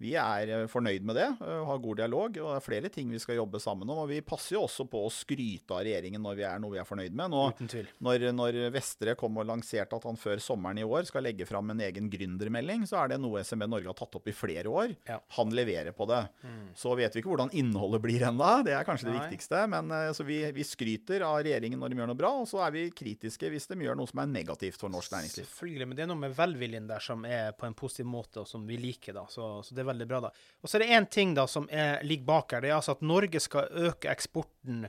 vi 0.00 0.14
er 0.16 0.52
eh, 0.54 0.66
fornøyd 0.70 1.04
med 1.06 1.18
det, 1.18 1.28
har 1.40 1.82
god 1.84 2.00
dialog. 2.00 2.38
og 2.40 2.48
Det 2.54 2.56
er 2.56 2.64
flere 2.64 2.90
ting 2.92 3.10
vi 3.12 3.20
skal 3.22 3.38
jobbe 3.40 3.60
sammen 3.62 3.88
om. 3.88 4.02
og 4.04 4.08
Vi 4.10 4.20
passer 4.24 4.56
jo 4.56 4.64
også 4.64 4.86
på 4.90 5.02
å 5.04 5.12
skryte 5.12 5.76
av 5.76 5.84
regjeringen 5.84 6.22
når 6.24 6.38
vi 6.38 6.46
er 6.48 6.62
noe 6.62 6.74
vi 6.74 6.80
er 6.80 6.88
fornøyd 6.88 7.16
med. 7.16 7.34
Nå, 7.34 7.42
Uten 7.54 7.70
tvil. 7.70 7.90
Når, 8.06 8.26
når 8.36 8.58
Vestre 8.74 9.14
kom 9.20 9.36
og 9.40 9.48
lanserte 9.50 9.98
at 9.98 10.06
han 10.08 10.18
før 10.20 10.40
sommeren 10.42 10.80
i 10.80 10.86
år 10.86 11.08
skal 11.08 11.26
legge 11.26 11.46
fram 11.48 11.72
en 11.74 11.82
egen 11.84 12.08
gründermelding, 12.12 12.86
så 12.88 13.02
er 13.02 13.12
det 13.12 13.20
noe 13.22 13.44
SMB 13.44 13.68
Norge 13.68 13.90
har 13.92 13.98
tatt 13.98 14.16
opp 14.20 14.30
i 14.30 14.36
flere 14.36 14.72
år. 14.72 14.94
Ja. 15.08 15.18
Han 15.36 15.52
leverer 15.54 15.92
på 15.96 16.08
det. 16.10 16.22
Mm. 16.42 16.70
Så 16.80 16.94
vet 16.98 17.14
vi 17.14 17.22
ikke 17.22 17.32
hvordan 17.34 17.52
innholdet 17.56 18.02
blir 18.04 18.24
ennå, 18.30 18.50
det 18.66 18.74
er 18.76 18.86
kanskje 18.88 19.10
det 19.10 19.16
Nei. 19.16 19.22
viktigste. 19.26 19.66
Men 19.74 19.92
eh, 19.94 20.08
så 20.16 20.26
vi, 20.26 20.40
vi, 20.56 20.66
skryter 20.66 21.26
av 21.26 21.40
regjeringen 21.44 21.80
når 21.82 21.92
de 21.92 22.00
gjør 22.00 22.10
noe 22.12 22.20
bra, 22.20 22.32
og 22.40 22.48
så 22.48 22.64
er 22.64 22.74
vi 22.76 22.86
kritiske 22.94 23.52
hvis 23.52 23.68
de 23.70 23.80
gjør 23.84 23.98
noe 23.98 24.10
som 24.10 24.22
er 24.24 24.32
negativt 24.32 24.80
for 24.80 24.92
norsk 24.92 25.12
næringsliv. 25.16 25.48
Selvfølgelig, 25.50 25.90
men 25.90 25.98
det 25.98 26.06
er 26.06 26.12
noe 26.12 26.24
med 26.24 26.36
velviljen 26.38 26.88
der 26.88 27.04
som 27.04 27.26
er 27.28 27.52
på 27.58 27.68
en 27.68 27.76
positiv 27.76 28.08
måte, 28.08 28.44
og 28.44 28.48
som 28.48 28.64
vi 28.68 28.78
liker. 28.80 29.16
da. 29.16 29.26
Så, 29.32 29.52
så 29.66 29.76
det 29.76 29.84
er 29.84 29.89
veldig 29.90 30.08
bra. 30.08 30.22
da. 30.26 30.32
Og 30.62 30.70
så 30.70 30.78
er 30.78 30.84
det 30.84 30.96
én 30.96 31.08
ting 31.10 31.34
da 31.36 31.46
som 31.50 31.68
er, 31.70 32.00
ligger 32.06 32.28
bak 32.32 32.56
her. 32.56 32.64
Det 32.64 32.72
er 32.72 32.78
altså 32.78 32.96
at 32.96 33.04
Norge 33.06 33.42
skal 33.42 33.70
øke 33.90 34.10
eksporten 34.12 34.86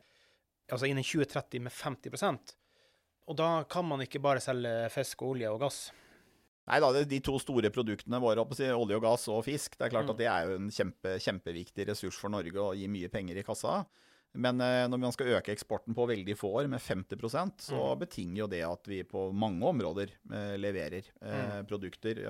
altså 0.72 0.88
innen 0.88 1.04
2030 1.04 1.66
med 1.66 1.74
50% 1.76 2.54
Og 3.28 3.36
da 3.38 3.50
kan 3.70 3.86
man 3.88 4.04
ikke 4.06 4.22
bare 4.24 4.44
selge 4.44 4.72
fisk, 4.94 5.22
olje 5.28 5.50
og 5.52 5.60
gass. 5.66 5.82
Nei 6.70 6.78
da, 6.80 6.92
De 7.04 7.20
to 7.24 7.38
store 7.42 7.72
produktene 7.74 8.20
våre, 8.22 8.44
olje 8.46 9.00
og 9.00 9.04
gass 9.04 9.28
og 9.32 9.44
fisk, 9.48 9.76
det 9.78 9.88
er 9.88 9.94
klart 9.96 10.08
mm. 10.08 10.14
at 10.14 10.22
det 10.22 10.30
er 10.30 10.46
jo 10.48 10.60
en 10.60 10.70
kjempe, 10.72 11.18
kjempeviktig 11.26 11.88
ressurs 11.90 12.20
for 12.22 12.34
Norge 12.34 12.62
å 12.62 12.72
gi 12.78 12.88
mye 12.92 13.10
penger 13.12 13.42
i 13.42 13.46
kassa. 13.46 13.82
Men 14.40 14.62
eh, 14.64 14.86
når 14.88 15.02
man 15.02 15.12
skal 15.12 15.34
øke 15.36 15.52
eksporten 15.52 15.96
på 15.96 16.06
veldig 16.08 16.38
få 16.40 16.54
år 16.62 16.70
med 16.72 16.80
50% 16.80 17.66
så 17.66 17.80
mm. 17.82 18.00
betinger 18.06 18.44
jo 18.44 18.48
det 18.52 18.62
at 18.64 18.88
vi 18.88 19.02
på 19.04 19.26
mange 19.36 19.66
områder 19.68 20.14
eh, 20.32 20.56
leverer 20.62 21.02
eh, 21.04 21.58
mm. 21.58 21.68
produkter 21.68 22.22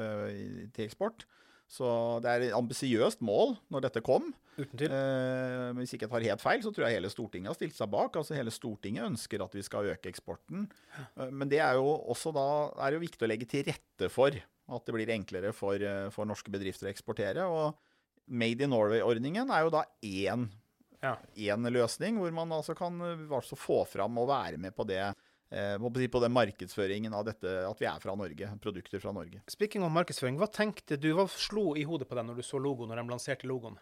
til 0.74 0.88
eksport. 0.88 1.28
Så 1.72 1.88
det 2.24 2.32
er 2.32 2.46
et 2.50 2.56
ambisiøst 2.58 3.22
mål 3.24 3.56
når 3.72 3.86
dette 3.88 4.04
kom. 4.04 4.34
Eh, 4.60 5.70
hvis 5.78 5.94
ikke 5.96 6.06
jeg 6.06 6.12
tar 6.12 6.26
helt 6.28 6.44
feil, 6.44 6.64
så 6.66 6.74
tror 6.76 6.86
jeg 6.86 6.98
hele 7.00 7.12
Stortinget 7.12 7.54
har 7.54 7.58
stilt 7.58 7.78
seg 7.78 7.92
bak. 7.94 8.18
Altså 8.20 8.36
Hele 8.36 8.52
Stortinget 8.52 9.08
ønsker 9.08 9.44
at 9.46 9.56
vi 9.56 9.64
skal 9.64 9.88
øke 9.94 10.12
eksporten. 10.12 10.68
Eh, 11.16 11.32
men 11.32 11.52
det 11.52 11.62
er 11.64 11.80
jo 11.80 11.88
også 12.12 12.34
da 12.36 12.48
er 12.76 12.92
det 12.92 13.00
jo 13.00 13.06
viktig 13.06 13.28
å 13.28 13.32
legge 13.32 13.48
til 13.50 13.64
rette 13.70 14.12
for 14.12 14.36
at 14.36 14.88
det 14.88 14.96
blir 14.96 15.16
enklere 15.16 15.56
for, 15.56 15.80
eh, 15.80 16.10
for 16.12 16.28
norske 16.28 16.52
bedrifter 16.52 16.90
å 16.90 16.92
eksportere. 16.92 17.48
Og 17.48 17.80
Made 18.28 18.68
in 18.68 18.76
Norway-ordningen 18.76 19.50
er 19.52 19.64
jo 19.64 19.72
da 19.74 19.86
én, 20.04 20.46
ja. 21.00 21.16
én 21.40 21.72
løsning, 21.72 22.20
hvor 22.20 22.36
man 22.36 22.52
altså 22.60 22.76
kan 22.78 23.00
altså 23.32 23.56
få 23.60 23.86
fram 23.88 24.20
og 24.20 24.30
være 24.30 24.60
med 24.60 24.76
på 24.76 24.88
det 24.92 25.04
Eh, 25.04 25.14
på 25.52 26.24
den 26.24 26.36
markedsføringen 26.36 27.14
av 27.14 27.26
dette, 27.28 27.54
at 27.68 27.82
vi 27.82 27.90
er 27.90 28.00
fra 28.04 28.16
Norge. 28.16 28.52
Produkter 28.64 29.04
fra 29.04 29.12
Norge. 29.16 29.44
Speaking 29.52 29.84
om 29.84 29.92
markedsføring, 29.94 30.40
hva 30.40 30.48
tenkte 30.48 31.00
du, 31.00 31.12
hva 31.18 31.28
slo 31.28 31.74
i 31.76 31.84
hodet 31.88 32.08
på 32.08 32.16
deg 32.16 32.30
når 32.30 32.40
du 32.40 32.46
så 32.48 32.62
logoen, 32.62 32.92
når 32.92 33.04
de 33.04 33.12
lanserte 33.12 33.50
logoen? 33.50 33.80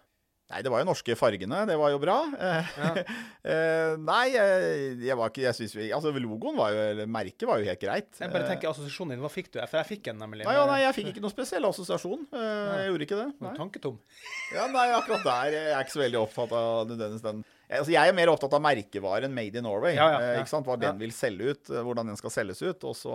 Nei, 0.50 0.64
det 0.66 0.72
var 0.74 0.82
jo 0.82 0.88
norske 0.90 1.14
fargene. 1.14 1.60
Det 1.70 1.76
var 1.78 1.92
jo 1.94 2.00
bra. 2.02 2.20
Ja. 2.34 2.94
Eh, 3.50 3.94
nei, 4.04 4.34
jeg 4.36 5.16
var 5.16 5.30
ikke 5.32 5.46
Jeg 5.46 5.56
syns 5.56 5.72
Altså, 5.96 6.12
logoen 6.20 6.58
var 6.60 6.74
jo 6.76 6.82
Eller 6.92 7.08
merket 7.10 7.46
var 7.48 7.62
jo 7.62 7.66
helt 7.70 7.80
greit. 7.82 8.10
Jeg 8.20 8.30
bare 8.34 8.50
tenker 8.50 8.70
assosiasjonen 8.70 9.16
din. 9.16 9.22
Hva 9.24 9.30
fikk 9.32 9.48
du? 9.54 9.58
For 9.62 9.80
jeg 9.80 9.88
fikk 9.94 10.10
en, 10.12 10.20
nemlig. 10.22 10.44
Nei, 10.46 10.56
ja, 10.58 10.66
nei, 10.68 10.82
jeg 10.84 10.98
fikk 10.98 11.12
ikke 11.14 11.24
noen 11.24 11.34
spesiell 11.34 11.66
assosiasjon. 11.70 12.26
Jeg 12.36 12.90
gjorde 12.92 13.08
ikke 13.08 13.20
det. 13.22 13.28
Nei. 13.46 13.54
Tanketom. 13.58 13.96
Ja, 14.54 14.68
nei, 14.74 14.86
akkurat 14.98 15.24
der. 15.26 15.56
Jeg 15.56 15.72
er 15.72 15.88
ikke 15.88 15.96
så 15.96 16.04
veldig 16.04 16.20
opptatt 16.20 16.54
av 16.60 16.92
nødvendigvis 16.92 17.26
den 17.26 17.42
Altså, 17.70 17.92
jeg 17.94 18.10
er 18.10 18.16
mer 18.18 18.32
opptatt 18.32 18.54
av 18.58 18.62
merkevaren 18.66 19.34
Made 19.34 19.60
in 19.60 19.66
Norway. 19.68 19.94
Ja, 19.94 20.08
ja, 20.16 20.22
ja. 20.26 20.42
Ikke 20.42 20.50
sant? 20.50 20.66
Hva 20.66 20.74
den 20.82 20.98
vil 20.98 21.12
selge 21.14 21.54
ut, 21.54 21.70
eh, 21.70 21.84
hvordan 21.86 22.10
den 22.10 22.18
skal 22.18 22.34
selges 22.34 22.64
ut. 22.66 22.86
Og 22.90 22.96
så 22.98 23.14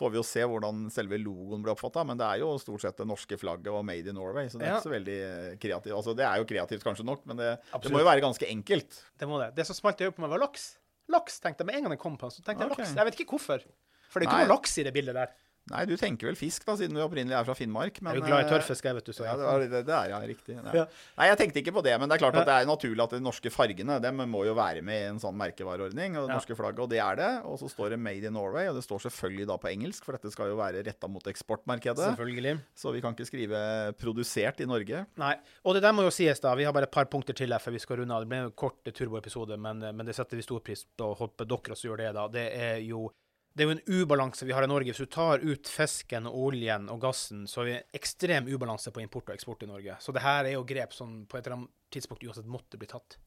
får 0.00 0.14
vi 0.14 0.16
jo 0.16 0.24
se 0.24 0.46
hvordan 0.48 0.86
selve 0.94 1.18
logoen 1.20 1.64
blir 1.64 1.74
oppfatta. 1.74 2.04
Men 2.08 2.20
det 2.20 2.24
er 2.24 2.40
jo 2.40 2.54
stort 2.62 2.86
sett 2.86 3.02
det 3.02 3.08
norske 3.10 3.36
flagget 3.36 3.68
og 3.68 3.84
Made 3.84 4.08
in 4.08 4.16
Norway. 4.16 4.48
Så 4.48 4.56
det 4.56 4.70
er 4.70 4.78
ikke 4.78 4.88
så 4.88 4.94
veldig 4.94 5.18
eh, 5.28 5.50
kreativt. 5.60 5.96
Altså, 5.98 6.16
det 6.16 6.24
er 6.28 6.40
jo 6.40 6.48
kreativt 6.48 6.88
kanskje 6.88 7.06
nok, 7.08 7.26
men 7.28 7.42
det, 7.42 7.50
det 7.84 7.92
må 7.92 8.00
jo 8.00 8.08
være 8.08 8.24
ganske 8.24 8.48
enkelt. 8.48 9.02
Det 9.20 9.28
må 9.28 9.42
det. 9.44 9.52
Det 9.60 9.68
som 9.68 9.76
smalt 9.76 10.00
i 10.00 10.08
øyet 10.08 10.16
på 10.16 10.24
meg, 10.24 10.32
var 10.32 10.46
laks. 10.46 10.70
Laks, 11.12 11.40
tenkte 11.44 11.60
jeg 11.60 11.68
med 11.68 11.80
en 11.82 11.88
gang 11.88 11.98
den 11.98 12.04
kom 12.08 12.16
på. 12.16 12.32
Så 12.32 12.40
tenkte 12.40 12.64
jeg 12.64 12.72
okay. 12.72 12.86
laks. 12.86 12.96
Jeg 12.96 13.10
vet 13.10 13.20
ikke 13.20 13.36
hvorfor. 13.36 13.68
For 14.08 14.20
det 14.20 14.28
er 14.28 14.32
ikke 14.32 14.44
noe 14.46 14.54
laks 14.56 14.78
i 14.80 14.86
det 14.88 14.96
bildet 14.96 15.20
der. 15.20 15.36
Nei, 15.70 15.84
du 15.86 15.92
tenker 15.94 16.26
vel 16.26 16.34
fisk, 16.34 16.64
da, 16.66 16.74
siden 16.74 16.96
du 16.96 17.00
opprinnelig 17.04 17.36
er 17.38 17.44
fra 17.46 17.54
Finnmark. 17.54 18.00
Men, 18.02 18.16
er 18.16 18.18
jo 18.18 18.24
glad 18.26 18.40
i 18.42 18.46
eh, 18.48 18.50
tørrfisk, 18.50 18.86
vet 18.98 19.06
du. 19.06 19.12
Så 19.14 19.22
Ja, 19.22 19.36
det, 19.38 19.68
det, 19.70 19.84
det 19.86 19.94
er 19.94 20.10
ja, 20.10 20.18
riktig. 20.26 20.56
Nei. 20.58 20.72
Ja. 20.74 20.86
Nei, 21.20 21.28
jeg 21.30 21.38
tenkte 21.38 21.62
ikke 21.62 21.74
på 21.76 21.84
det, 21.86 21.92
men 22.02 22.10
det 22.10 22.16
er 22.16 22.22
klart 22.24 22.38
at 22.40 22.48
det 22.48 22.56
er 22.56 22.66
naturlig 22.66 23.04
at 23.04 23.14
de 23.14 23.20
norske 23.22 23.52
fargene 23.54 24.00
dem 24.02 24.24
må 24.32 24.42
jo 24.48 24.56
være 24.58 24.82
med 24.82 25.04
i 25.04 25.10
en 25.12 25.20
sånn 25.22 25.38
merkevareordning. 25.38 26.18
Og 26.18 26.26
det 26.26 26.32
Ja. 26.32 26.40
norske 26.40 26.56
flagget, 26.58 26.82
og 26.82 26.90
det 26.90 26.98
er 26.98 27.20
det. 27.20 27.30
Og 27.46 27.60
så 27.62 27.70
står 27.70 27.94
det 27.94 28.00
'Made 28.02 28.26
in 28.26 28.34
Norway', 28.34 28.68
og 28.70 28.74
det 28.74 28.82
står 28.82 29.06
selvfølgelig 29.06 29.46
da 29.46 29.56
på 29.56 29.70
engelsk, 29.70 30.04
for 30.04 30.18
dette 30.18 30.32
skal 30.32 30.50
jo 30.50 30.56
være 30.58 30.82
retta 30.82 31.06
mot 31.06 31.22
eksportmarkedet. 31.22 32.10
Selvfølgelig. 32.10 32.58
Så 32.74 32.92
vi 32.92 33.00
kan 33.00 33.14
ikke 33.14 33.30
skrive 33.30 33.94
'produsert' 33.94 34.60
i 34.60 34.66
Norge. 34.66 35.06
Nei. 35.16 35.34
Og 35.64 35.74
det 35.74 35.82
der 35.82 35.92
må 35.92 36.02
jo 36.02 36.10
sies, 36.10 36.40
da. 36.40 36.54
Vi 36.56 36.64
har 36.64 36.72
bare 36.72 36.90
et 36.90 36.90
par 36.90 37.06
punkter 37.06 37.34
til 37.34 37.52
her 37.52 37.60
før 37.62 37.72
vi 37.72 37.78
skal 37.78 37.98
runde 37.98 38.10
av. 38.10 38.22
Det 38.22 38.28
ble 38.28 38.38
en 38.44 38.50
kort 38.50 38.82
turboepisode, 38.82 39.56
men, 39.56 39.78
men 39.78 40.04
det 40.06 40.14
setter 40.16 40.36
vi 40.36 40.42
stor 40.42 40.58
pris 40.58 40.84
på 40.98 41.14
Håper 41.16 41.46
dere 41.46 41.72
også 41.76 41.86
gjør 41.88 41.96
det, 41.98 42.14
da. 42.14 42.26
Det 42.28 42.50
er 42.52 42.78
jo 42.82 43.12
det 43.54 43.64
er 43.64 43.68
jo 43.68 43.74
en 43.76 44.02
ubalanse 44.02 44.46
vi 44.48 44.54
har 44.56 44.64
i 44.64 44.70
Norge. 44.70 44.92
Hvis 44.92 45.02
du 45.04 45.10
tar 45.12 45.42
ut 45.44 45.68
fisken, 45.68 46.26
og 46.30 46.48
oljen 46.52 46.88
og 46.92 47.00
gassen, 47.04 47.44
så 47.50 47.62
er 47.62 47.68
vi 47.68 47.74
en 47.78 47.98
ekstrem 47.98 48.48
ubalanse 48.48 48.92
på 48.94 49.02
import 49.04 49.28
og 49.28 49.34
eksport 49.36 49.66
i 49.66 49.68
Norge. 49.68 49.98
Så 50.00 50.14
det 50.16 50.22
her 50.24 50.48
er 50.48 50.56
jo 50.56 50.64
grep 50.64 50.96
som 50.96 51.26
på 51.26 51.36
et 51.36 51.46
eller 51.46 51.58
annet 51.60 51.70
tidspunkt 51.92 52.24
uansett 52.24 52.48
måtte 52.48 52.80
bli 52.80 52.88
tatt. 52.88 53.18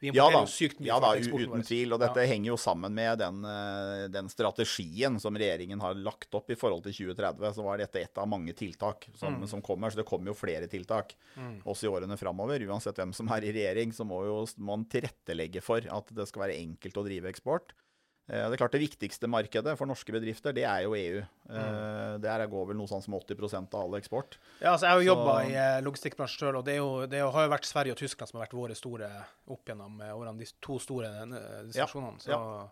Vi 0.00 0.08
Ja 0.16 0.30
da, 0.32 0.46
ja 0.80 0.96
da 0.98 1.10
uten 1.12 1.60
tvil. 1.62 1.92
Og 1.92 2.00
dette 2.00 2.22
henger 2.24 2.54
jo 2.54 2.56
sammen 2.56 2.94
med 2.96 3.18
den, 3.20 3.44
eh, 3.44 4.06
den 4.08 4.30
strategien 4.32 5.20
som 5.20 5.36
regjeringen 5.36 5.78
har 5.84 5.92
lagt 5.94 6.32
opp 6.34 6.48
i 6.48 6.56
forhold 6.56 6.86
til 6.86 7.12
2030. 7.12 7.52
Så 7.52 7.62
var 7.66 7.76
dette 7.76 8.00
et 8.00 8.16
av 8.16 8.26
mange 8.26 8.54
tiltak 8.56 9.10
som, 9.14 9.36
Mm. 9.36 9.46
som 9.46 9.60
kommer. 9.60 9.90
Så 9.90 9.96
det 9.96 10.06
kommer 10.06 10.32
jo 10.32 10.34
flere 10.40 10.66
tiltak 10.68 11.12
også 11.66 11.84
i 11.84 11.92
årene 11.92 12.16
framover. 12.16 12.64
Uansett 12.64 12.96
hvem 12.96 13.12
som 13.12 13.28
er 13.28 13.44
i 13.44 13.52
regjering, 13.52 13.92
så 13.92 14.06
må 14.06 14.24
jo 14.24 14.46
man 14.56 14.86
tilrettelegge 14.86 15.60
for 15.62 15.84
at 15.84 16.06
det 16.06 16.26
skal 16.28 16.48
være 16.48 16.56
enkelt 16.56 16.94
å 16.96 17.04
drive 17.04 17.28
eksport. 17.28 17.74
Eh, 18.30 18.46
Det 18.46 18.54
er 18.54 18.60
klart 18.62 18.76
det 18.76 18.80
viktigste 18.84 19.26
markedet 19.30 19.76
for 19.78 19.90
norske 19.90 20.14
bedrifter, 20.14 20.54
det 20.54 20.62
er 20.64 20.84
jo 20.86 20.94
EU. 20.94 21.22
Mm. 21.50 22.20
Der 22.22 22.46
går 22.46 22.66
vel 22.68 22.78
noe 22.78 22.86
sånn 22.86 23.02
som 23.02 23.14
80% 23.18 23.74
av 23.74 23.88
all 23.88 23.98
eksport. 23.98 24.36
Ja, 24.60 24.72
altså 24.76 24.86
jeg 24.86 24.92
har 24.94 25.00
jo 25.02 25.08
jobba 25.10 25.34
i 25.48 25.54
eh, 25.58 25.80
logistikkbransjen 25.82 26.44
sjøl, 26.44 26.60
og 26.60 26.64
det, 26.68 26.76
er 26.76 26.78
jo, 26.78 27.06
det 27.10 27.24
har 27.26 27.46
jo 27.48 27.52
vært 27.56 27.66
Sverige 27.66 27.96
og 27.96 27.98
Tyskland 27.98 28.30
som 28.30 28.38
har 28.38 28.46
vært 28.46 28.58
våre 28.60 28.76
store 28.78 29.10
opp 29.50 29.66
gjennom 29.66 29.98
eh, 30.00 30.14
årene. 30.14 30.38
De 30.38 30.46
to 30.62 30.78
store 30.78 31.10
eh, 31.10 31.64
Ja, 31.74 31.88
Så 31.90 32.70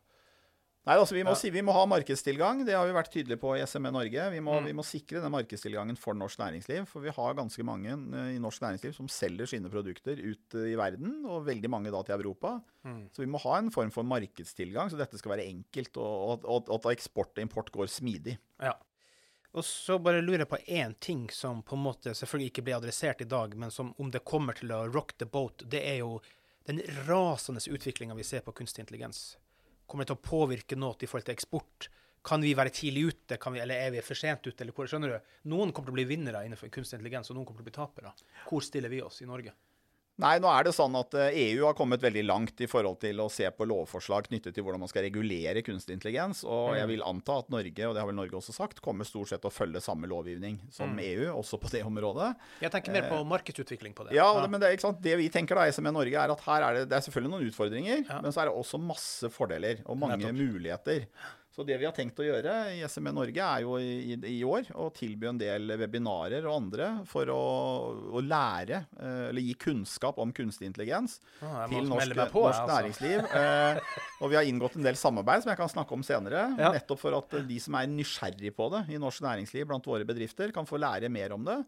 Nei, 0.87 0.95
altså 0.97 1.13
vi 1.13 1.23
må, 1.23 1.31
Ja. 1.31 1.35
si, 1.37 1.51
vi 1.51 1.61
må 1.61 1.73
ha 1.73 1.85
markedstilgang. 1.85 2.65
Det 2.65 2.73
har 2.75 2.87
vi 2.87 2.93
vært 2.97 3.11
tydelige 3.13 3.37
på 3.39 3.51
i 3.59 3.67
SME 3.67 3.91
Norge. 3.93 4.31
Vi 4.33 4.41
må, 4.41 4.55
Mm. 4.61 4.65
vi 4.65 4.73
må 4.73 4.83
sikre 4.85 5.21
den 5.21 5.31
markedstilgangen 5.33 5.99
for 5.99 6.15
norsk 6.15 6.39
næringsliv. 6.39 6.87
For 6.89 7.01
vi 7.01 7.11
har 7.11 7.35
ganske 7.35 7.63
mange 7.63 7.91
eh, 7.91 8.37
i 8.37 8.39
norsk 8.39 8.63
næringsliv 8.63 8.95
som 8.95 9.07
selger 9.07 9.47
sine 9.47 9.69
produkter 9.69 10.17
ut 10.17 10.55
eh, 10.55 10.73
i 10.73 10.77
verden, 10.77 11.27
og 11.27 11.45
veldig 11.45 11.69
mange 11.69 11.91
da 11.93 12.03
til 12.03 12.15
Europa. 12.21 12.63
Mm. 12.87 13.11
Så 13.13 13.19
vi 13.19 13.27
må 13.27 13.39
ha 13.43 13.59
en 13.59 13.71
form 13.71 13.91
for 13.91 14.03
markedstilgang, 14.03 14.89
så 14.89 14.97
dette 14.97 15.19
skal 15.19 15.33
være 15.37 15.49
enkelt, 15.51 15.97
og, 15.99 16.45
og, 16.47 16.69
og 16.71 16.87
at 16.87 16.97
eksport 16.97 17.37
og 17.37 17.43
import 17.43 17.71
går 17.73 17.87
smidig. 17.87 18.39
ja. 18.63 18.73
Og 19.55 19.65
så 19.65 19.99
bare 19.99 20.21
lurer 20.21 20.41
jeg 20.45 20.49
på 20.49 20.59
én 20.69 20.95
ting 21.01 21.31
som 21.33 21.63
på 21.63 21.73
en 21.75 21.83
måte 21.83 22.13
selvfølgelig 22.15 22.51
ikke 22.53 22.65
ble 22.65 22.75
adressert 22.77 23.21
i 23.23 23.25
dag, 23.25 23.57
men 23.57 23.71
som 23.71 23.95
om 23.99 24.11
det 24.11 24.23
kommer 24.25 24.55
til 24.55 24.69
å 24.69 24.93
rock 24.95 25.15
the 25.19 25.25
boat, 25.25 25.65
det 25.67 25.81
er 25.89 25.97
jo 26.03 26.21
den 26.67 26.81
rasende 27.09 27.59
utviklinga 27.67 28.15
vi 28.15 28.23
ser 28.23 28.41
på 28.45 28.53
kunstig 28.53 28.85
intelligens. 28.85 29.37
Kommer 29.89 30.05
det 30.05 30.13
til 30.13 30.19
å 30.19 30.27
påvirke 30.29 30.77
noe 30.77 30.99
i 31.01 31.09
forhold 31.09 31.27
til 31.27 31.35
eksport? 31.35 31.89
Kan 32.29 32.43
vi 32.45 32.53
være 32.59 32.75
tidlig 32.75 33.07
ute, 33.09 33.39
vi, 33.41 33.61
eller 33.63 33.87
er 33.87 33.95
vi 33.95 34.03
for 34.05 34.19
sent 34.19 34.45
ute? 34.45 34.61
eller 34.61 34.75
hvor, 34.77 34.89
skjønner 34.91 35.15
du? 35.15 35.33
Noen 35.49 35.73
kommer 35.73 35.89
til 35.89 35.95
å 35.95 35.99
bli 36.01 36.09
vinnere 36.11 36.43
innenfor 36.45 36.69
kunstig 36.75 36.99
intelligens, 36.99 37.31
og 37.31 37.39
noen 37.39 37.49
kommer 37.49 37.63
til 37.63 37.69
å 37.69 37.71
bli 37.71 37.79
tapere. 37.79 38.13
Hvor 38.51 38.65
stiller 38.67 38.93
vi 38.93 39.01
oss 39.07 39.23
i 39.25 39.29
Norge? 39.31 39.55
Nei, 40.19 40.33
nå 40.43 40.49
er 40.51 40.67
det 40.67 40.73
sånn 40.75 40.97
at 40.99 41.13
eh, 41.15 41.37
EU 41.45 41.61
har 41.69 41.77
kommet 41.79 42.03
veldig 42.03 42.25
langt 42.27 42.59
i 42.65 42.67
forhold 42.67 42.99
til 43.05 43.21
å 43.23 43.29
se 43.31 43.47
på 43.55 43.67
lovforslag 43.71 44.27
knyttet 44.27 44.57
til 44.57 44.65
hvordan 44.67 44.83
man 44.83 44.91
skal 44.91 45.05
regulere 45.07 45.63
kunstig 45.63 45.95
intelligens. 45.95 46.41
Og 46.43 46.73
jeg 46.75 46.89
vil 46.91 47.05
anta 47.07 47.37
at 47.45 47.53
Norge, 47.55 47.87
og 47.87 47.95
det 47.95 48.03
har 48.03 48.09
vel 48.11 48.19
Norge 48.19 48.35
også 48.41 48.55
sagt, 48.57 48.83
kommer 48.83 49.07
stort 49.07 49.31
sett 49.31 49.47
å 49.47 49.53
følge 49.55 49.79
samme 49.85 50.11
lovgivning 50.11 50.59
som 50.75 50.99
EU, 50.99 51.29
også 51.39 51.61
på 51.63 51.71
det 51.71 51.85
området. 51.87 52.33
Jeg 52.65 52.75
tenker 52.75 52.97
mer 52.99 53.07
på 53.13 53.21
markedsutvikling 53.31 53.95
på 53.95 54.09
det. 54.09 54.17
Ja, 54.19 54.27
ja. 54.35 54.49
men 54.51 54.59
det, 54.65 54.75
det 55.07 55.15
vi 55.23 55.31
tenker 55.31 55.61
da, 55.61 55.69
SME 55.71 55.95
Norge, 55.95 56.19
er 56.19 56.35
at 56.35 56.43
her 56.51 56.67
er 56.67 56.81
det, 56.81 56.89
det 56.91 56.99
er 56.99 57.07
selvfølgelig 57.07 57.37
noen 57.37 57.53
utfordringer, 57.53 58.03
Ja. 58.09 58.19
men 58.25 58.35
så 58.35 58.43
er 58.43 58.51
det 58.51 58.59
også 58.59 58.83
masse 58.83 59.31
fordeler 59.31 59.85
og 59.87 60.03
mange 60.03 60.35
muligheter. 60.35 61.07
Så 61.59 61.65
det 61.67 61.75
vi 61.81 61.89
har 61.89 61.95
tenkt 61.95 62.21
å 62.23 62.23
gjøre 62.23 62.53
i 62.71 62.85
SME 62.87 63.11
Norge 63.11 63.43
er 63.43 63.65
jo 63.65 63.81
i, 63.83 64.15
i, 64.31 64.37
år 64.47 64.69
å 64.79 64.85
tilby 64.95 65.27
en 65.27 65.41
del 65.41 65.73
webinarer 65.81 66.45
og 66.47 66.53
andre 66.55 66.91
for 67.11 67.33
å, 67.35 67.39
å 68.15 68.23
lære, 68.23 68.85
eh, 68.95 69.25
eller 69.33 69.43
gi 69.43 69.57
kunnskap 69.59 70.21
om 70.23 70.31
kunstig 70.31 70.69
intelligens 70.69 71.17
Ah, 71.43 71.65
til 71.67 71.91
norsk, 71.91 72.15
på, 72.31 72.45
norsk 72.47 72.63
altså. 72.63 72.77
næringsliv. 72.77 73.27
Eh, 73.39 73.99
og 74.23 74.31
vi 74.31 74.37
har 74.39 74.47
inngått 74.47 74.77
en 74.79 74.87
del 74.87 74.97
samarbeid 74.99 75.43
som 75.43 75.51
jeg 75.51 75.59
kan 75.59 75.71
snakke 75.71 75.95
om 75.95 76.03
senere. 76.07 76.47
Ja. 76.59 76.71
Nettopp 76.75 77.03
for 77.03 77.19
at 77.19 77.35
de 77.49 77.59
som 77.63 77.75
er 77.79 77.91
nysgjerrig 77.91 78.55
på 78.55 78.71
det 78.77 78.85
i 78.95 79.03
norsk 79.03 79.23
næringsliv 79.27 79.67
blant 79.67 79.87
våre 79.91 80.07
bedrifter, 80.07 80.55
kan 80.55 80.67
få 80.69 80.79
lære 80.79 81.11
mer 81.11 81.35
om 81.35 81.43
det. 81.47 81.59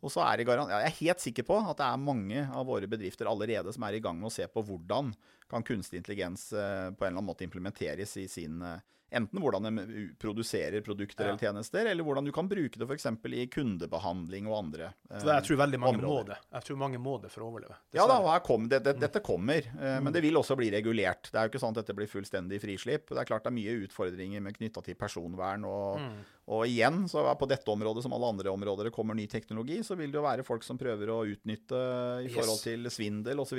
Og 0.00 0.12
så 0.12 0.22
er 0.24 0.40
det 0.40 0.48
garan 0.48 0.70
ja, 0.72 0.82
Jeg 0.84 0.92
er 0.92 1.00
helt 1.00 1.24
sikker 1.24 1.48
på 1.48 1.58
at 1.60 1.80
det 1.80 1.88
er 1.88 2.00
mange 2.00 2.44
av 2.44 2.68
våre 2.68 2.88
bedrifter 2.90 3.28
allerede 3.28 3.72
som 3.72 3.84
er 3.88 3.96
i 3.96 4.04
gang 4.04 4.20
med 4.20 4.30
å 4.30 4.34
se 4.34 4.46
på 4.48 4.64
hvordan 4.68 5.12
kan 5.50 5.66
kunstig 5.66 6.00
intelligens 6.02 6.52
eh, 6.52 6.90
på 6.94 7.04
en 7.04 7.10
eller 7.12 7.18
annen 7.18 7.28
måte 7.32 7.44
implementeres 7.46 8.16
i 8.22 8.28
sin 8.30 8.62
eh, 8.62 8.78
Enten 9.10 9.40
hvordan 9.42 9.64
de 9.66 10.02
produserer 10.22 10.84
produkter 10.86 11.24
Ja. 11.26 11.30
eller 11.32 11.40
tjenester, 11.42 11.84
eller 11.90 12.04
hvordan 12.06 12.24
du 12.24 12.30
kan 12.30 12.46
bruke 12.46 12.78
det 12.78 12.86
f.eks. 12.86 13.06
i 13.34 13.46
kundebehandling 13.50 14.46
og 14.46 14.54
andre. 14.60 14.92
eh, 15.10 15.18
For 15.18 15.32
jeg 15.32 15.42
tror 15.48 15.58
veldig 15.64 15.80
mange 15.82 15.98
må 16.04 16.20
det. 16.28 16.36
Jeg 16.54 16.62
tror 16.68 16.78
mange 16.78 17.00
må 17.02 17.16
det 17.20 17.32
for 17.32 17.42
å 17.42 17.48
overleve. 17.50 17.74
Ja 17.98 18.04
da, 18.06 18.38
kom, 18.46 18.68
det, 18.70 18.78
det, 18.86 18.94
dette 19.02 19.18
kommer, 19.26 19.66
eh, 19.66 19.98
men 19.98 20.12
det 20.14 20.22
vil 20.22 20.38
også 20.38 20.54
bli 20.60 20.70
regulert. 20.70 21.26
Det 21.26 21.34
er 21.40 21.48
jo 21.48 21.50
ikke 21.50 21.58
sånn 21.64 21.74
at 21.74 21.80
dette 21.82 21.96
blir 21.98 22.06
fullstendig 22.06 22.60
frislipp. 22.62 23.10
Det 23.10 23.18
er 23.18 23.26
klart 23.32 23.42
det 23.42 23.50
er 23.50 23.58
mye 23.58 23.74
utfordringer 23.88 24.40
med 24.46 24.54
knytta 24.60 24.84
til 24.86 24.94
personvern. 24.94 25.66
Og, 25.66 25.98
Mm. 25.98 26.22
og 26.46 26.62
igjen, 26.70 27.02
så 27.10 27.26
på 27.34 27.48
dette 27.50 27.66
området 27.66 28.02
som 28.06 28.12
alle 28.14 28.30
andre 28.30 28.54
områder 28.54 28.84
det 28.84 28.94
kommer 28.94 29.14
ny 29.18 29.26
teknologi, 29.26 29.80
så 29.82 29.96
vil 29.98 30.12
det 30.14 30.22
jo 30.22 30.22
være 30.22 30.46
folk 30.46 30.62
som 30.62 30.78
prøver 30.78 31.10
å 31.10 31.26
utnytte 31.26 31.82
i 32.22 32.30
forhold 32.30 32.62
til 32.62 32.86
svindel 32.94 33.42
osv. 33.42 33.58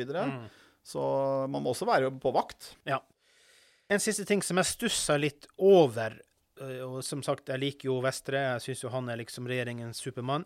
Så, 0.83 1.01
man 1.51 1.61
må 1.63 1.73
også 1.75 1.85
være 1.89 2.09
på 2.21 2.31
vakt. 2.35 2.75
Ja. 2.89 3.01
En 3.91 3.99
siste 4.01 4.25
ting 4.25 4.41
som 4.45 4.57
jeg 4.61 4.69
stussa 4.69 5.17
litt 5.19 5.45
over, 5.61 6.15
øh, 6.61 6.79
og 6.87 7.03
som 7.05 7.21
sagt, 7.25 7.49
jeg 7.51 7.59
liker 7.61 7.89
jo 7.91 7.99
Vestre, 8.05 8.39
jeg 8.55 8.65
syns 8.65 8.83
jo 8.85 8.93
han 8.93 9.09
er 9.11 9.19
liksom 9.21 9.49
regjeringens 9.51 9.99
Supermann, 10.01 10.45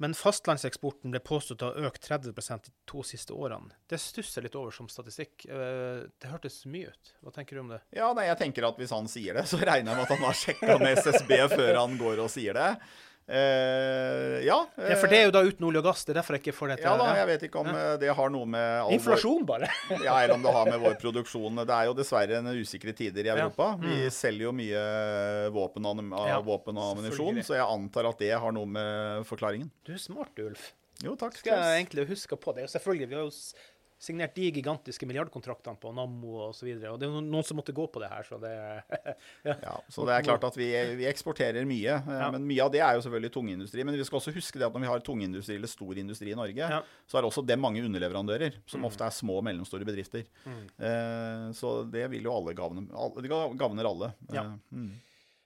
men 0.00 0.14
fastlandseksporten 0.16 1.12
ble 1.12 1.20
påstått 1.20 1.60
å 1.60 1.70
ha 1.74 1.88
økt 1.90 2.06
30% 2.08 2.70
de 2.70 2.72
to 2.88 3.02
siste 3.04 3.34
årene. 3.36 3.74
Det 3.88 3.98
stusser 4.00 4.46
litt 4.46 4.54
over 4.56 4.72
som 4.72 4.88
statistikk. 4.88 5.44
Eh, 5.44 6.06
Det 6.16 6.30
hørtes 6.30 6.62
mye 6.72 6.88
ut. 6.88 7.10
Hva 7.20 7.34
tenker 7.36 7.56
du 7.56 7.60
om 7.60 7.68
det? 7.74 7.82
Ja, 7.92 8.08
nei, 8.16 8.24
jeg 8.30 8.38
tenker 8.40 8.64
at 8.70 8.80
hvis 8.80 8.94
han 8.96 9.08
sier 9.12 9.36
det, 9.36 9.44
så 9.50 9.60
regner 9.60 9.92
jeg 9.92 10.00
med 10.00 10.06
at 10.06 10.14
han 10.16 10.24
har 10.24 10.38
sjekka 10.40 10.78
med 10.80 10.98
SSB 11.04 11.34
før 11.52 11.74
han 11.82 11.98
går 12.00 12.24
og 12.24 12.30
sier 12.32 12.56
det. 12.56 12.70
Eh, 13.28 14.40
ja. 14.46 14.56
Ja, 14.76 14.96
for 14.98 15.06
det 15.10 15.18
er 15.20 15.28
jo 15.28 15.32
da 15.34 15.42
uten 15.46 15.66
olje 15.68 15.80
og 15.82 15.86
gass, 15.86 16.02
det 16.06 16.12
er 16.14 16.18
derfor 16.20 16.36
jeg 16.36 16.42
ikke 16.44 16.54
får 16.56 16.72
det 16.72 16.76
til. 16.80 16.88
Ja 16.88 16.94
da, 16.98 17.06
jeg 17.20 17.28
vet 17.30 17.44
ikke 17.46 17.60
om 17.62 17.68
ja. 17.70 17.84
det 18.00 18.14
har 18.18 18.32
noe 18.34 18.48
med 18.50 18.66
all 18.80 18.88
vår- 18.90 18.96
Inflasjon, 18.98 19.44
bare. 19.46 19.68
Ja, 20.06 20.16
eller 20.22 20.34
om 20.34 20.42
det 20.46 20.54
har 20.56 20.70
med 20.70 20.80
vår 20.82 20.96
produksjon 21.02 21.60
Det 21.62 21.76
er 21.76 21.86
jo 21.90 21.94
dessverre 21.98 22.40
en 22.40 22.50
usikre 22.58 22.94
tider 22.96 23.24
i 23.28 23.30
Ja. 23.30 23.36
Europa. 23.38 23.76
Vi 23.80 23.94
Mm. 24.00 24.10
selger 24.10 24.46
jo 24.48 24.52
mye 24.52 24.82
våpen 25.54 25.86
og, 25.86 26.28
Ja, 26.28 26.40
våpen 26.40 26.76
og 26.80 26.96
ammunisjon, 26.96 27.42
så 27.46 27.54
jeg 27.58 27.66
antar 27.66 28.08
at 28.10 28.18
det 28.18 28.32
har 28.34 28.52
noe 28.52 28.66
med 28.66 29.26
forklaringen. 29.26 29.70
Du 29.84 29.92
er 29.92 29.98
smart, 30.02 30.34
Ulf. 30.38 30.72
Jo, 31.02 31.14
takk. 31.16 31.36
Skal 31.38 31.56
jeg 31.56 31.84
egentlig 31.86 32.08
huske 32.10 32.36
på 32.36 32.52
det. 32.54 32.64
Og 32.64 32.68
selvfølgelig, 32.74 33.08
vi 33.08 33.14
har 33.14 33.22
jo 33.24 33.30
signert 34.00 34.32
de 34.34 34.46
gigantiske 34.56 35.04
milliardkontraktene 35.04 35.76
på 35.76 35.90
Nammo 35.92 36.38
og 36.46 36.54
så. 36.56 36.64
Og 36.88 36.96
det 36.98 37.04
er 37.04 37.16
noen 37.20 37.44
som 37.44 37.58
måtte 37.60 37.74
gå 37.76 37.84
på 37.92 38.00
det 38.00 38.08
her, 38.08 38.24
så 38.24 38.38
det 38.40 38.50
ja. 39.44 39.56
Ja, 39.60 39.74
så 39.92 40.06
det 40.08 40.14
er 40.16 40.24
klart 40.24 40.46
at 40.48 40.56
vi, 40.56 40.70
vi 40.96 41.04
eksporterer 41.10 41.66
mye. 41.68 41.98
eh, 42.00 42.16
Ja. 42.22 42.30
Men 42.32 42.46
mye 42.48 42.64
av 42.64 42.72
det 42.72 42.80
er 42.80 42.96
jo 42.96 43.02
selvfølgelig 43.04 43.32
tungindustri. 43.34 43.84
Men 43.84 43.98
vi 44.00 44.06
skal 44.08 44.18
også 44.22 44.32
huske 44.32 44.56
det 44.58 44.66
at 44.70 44.72
når 44.72 44.86
vi 44.86 44.90
har 44.90 45.04
tungindustri 45.04 45.58
eller 45.60 45.68
stor 45.68 46.00
industri 46.00 46.32
i 46.32 46.38
Norge, 46.40 46.56
Ja. 46.64 46.80
så 47.06 47.18
er 47.20 47.28
også 47.28 47.44
det 47.44 47.58
mange 47.60 47.84
underleverandører, 47.84 48.56
som 48.66 48.80
Mm. 48.80 48.88
ofte 48.88 49.04
er 49.04 49.10
små 49.12 49.36
og 49.36 49.44
mellomstore 49.44 49.84
bedrifter. 49.84 50.24
Mm. 50.48 50.64
Eh, 50.80 51.46
så 51.60 51.74
det 51.92 52.08
vil 52.10 52.24
jo 52.24 52.32
alle 52.38 52.54
gavne 52.56 52.88
alle, 52.96 53.20
Det 53.20 53.28
gavner 53.60 53.84
alle. 53.84 54.14
Ja. 54.32 54.42
Eh, 54.48 54.56
mm. 54.72 54.90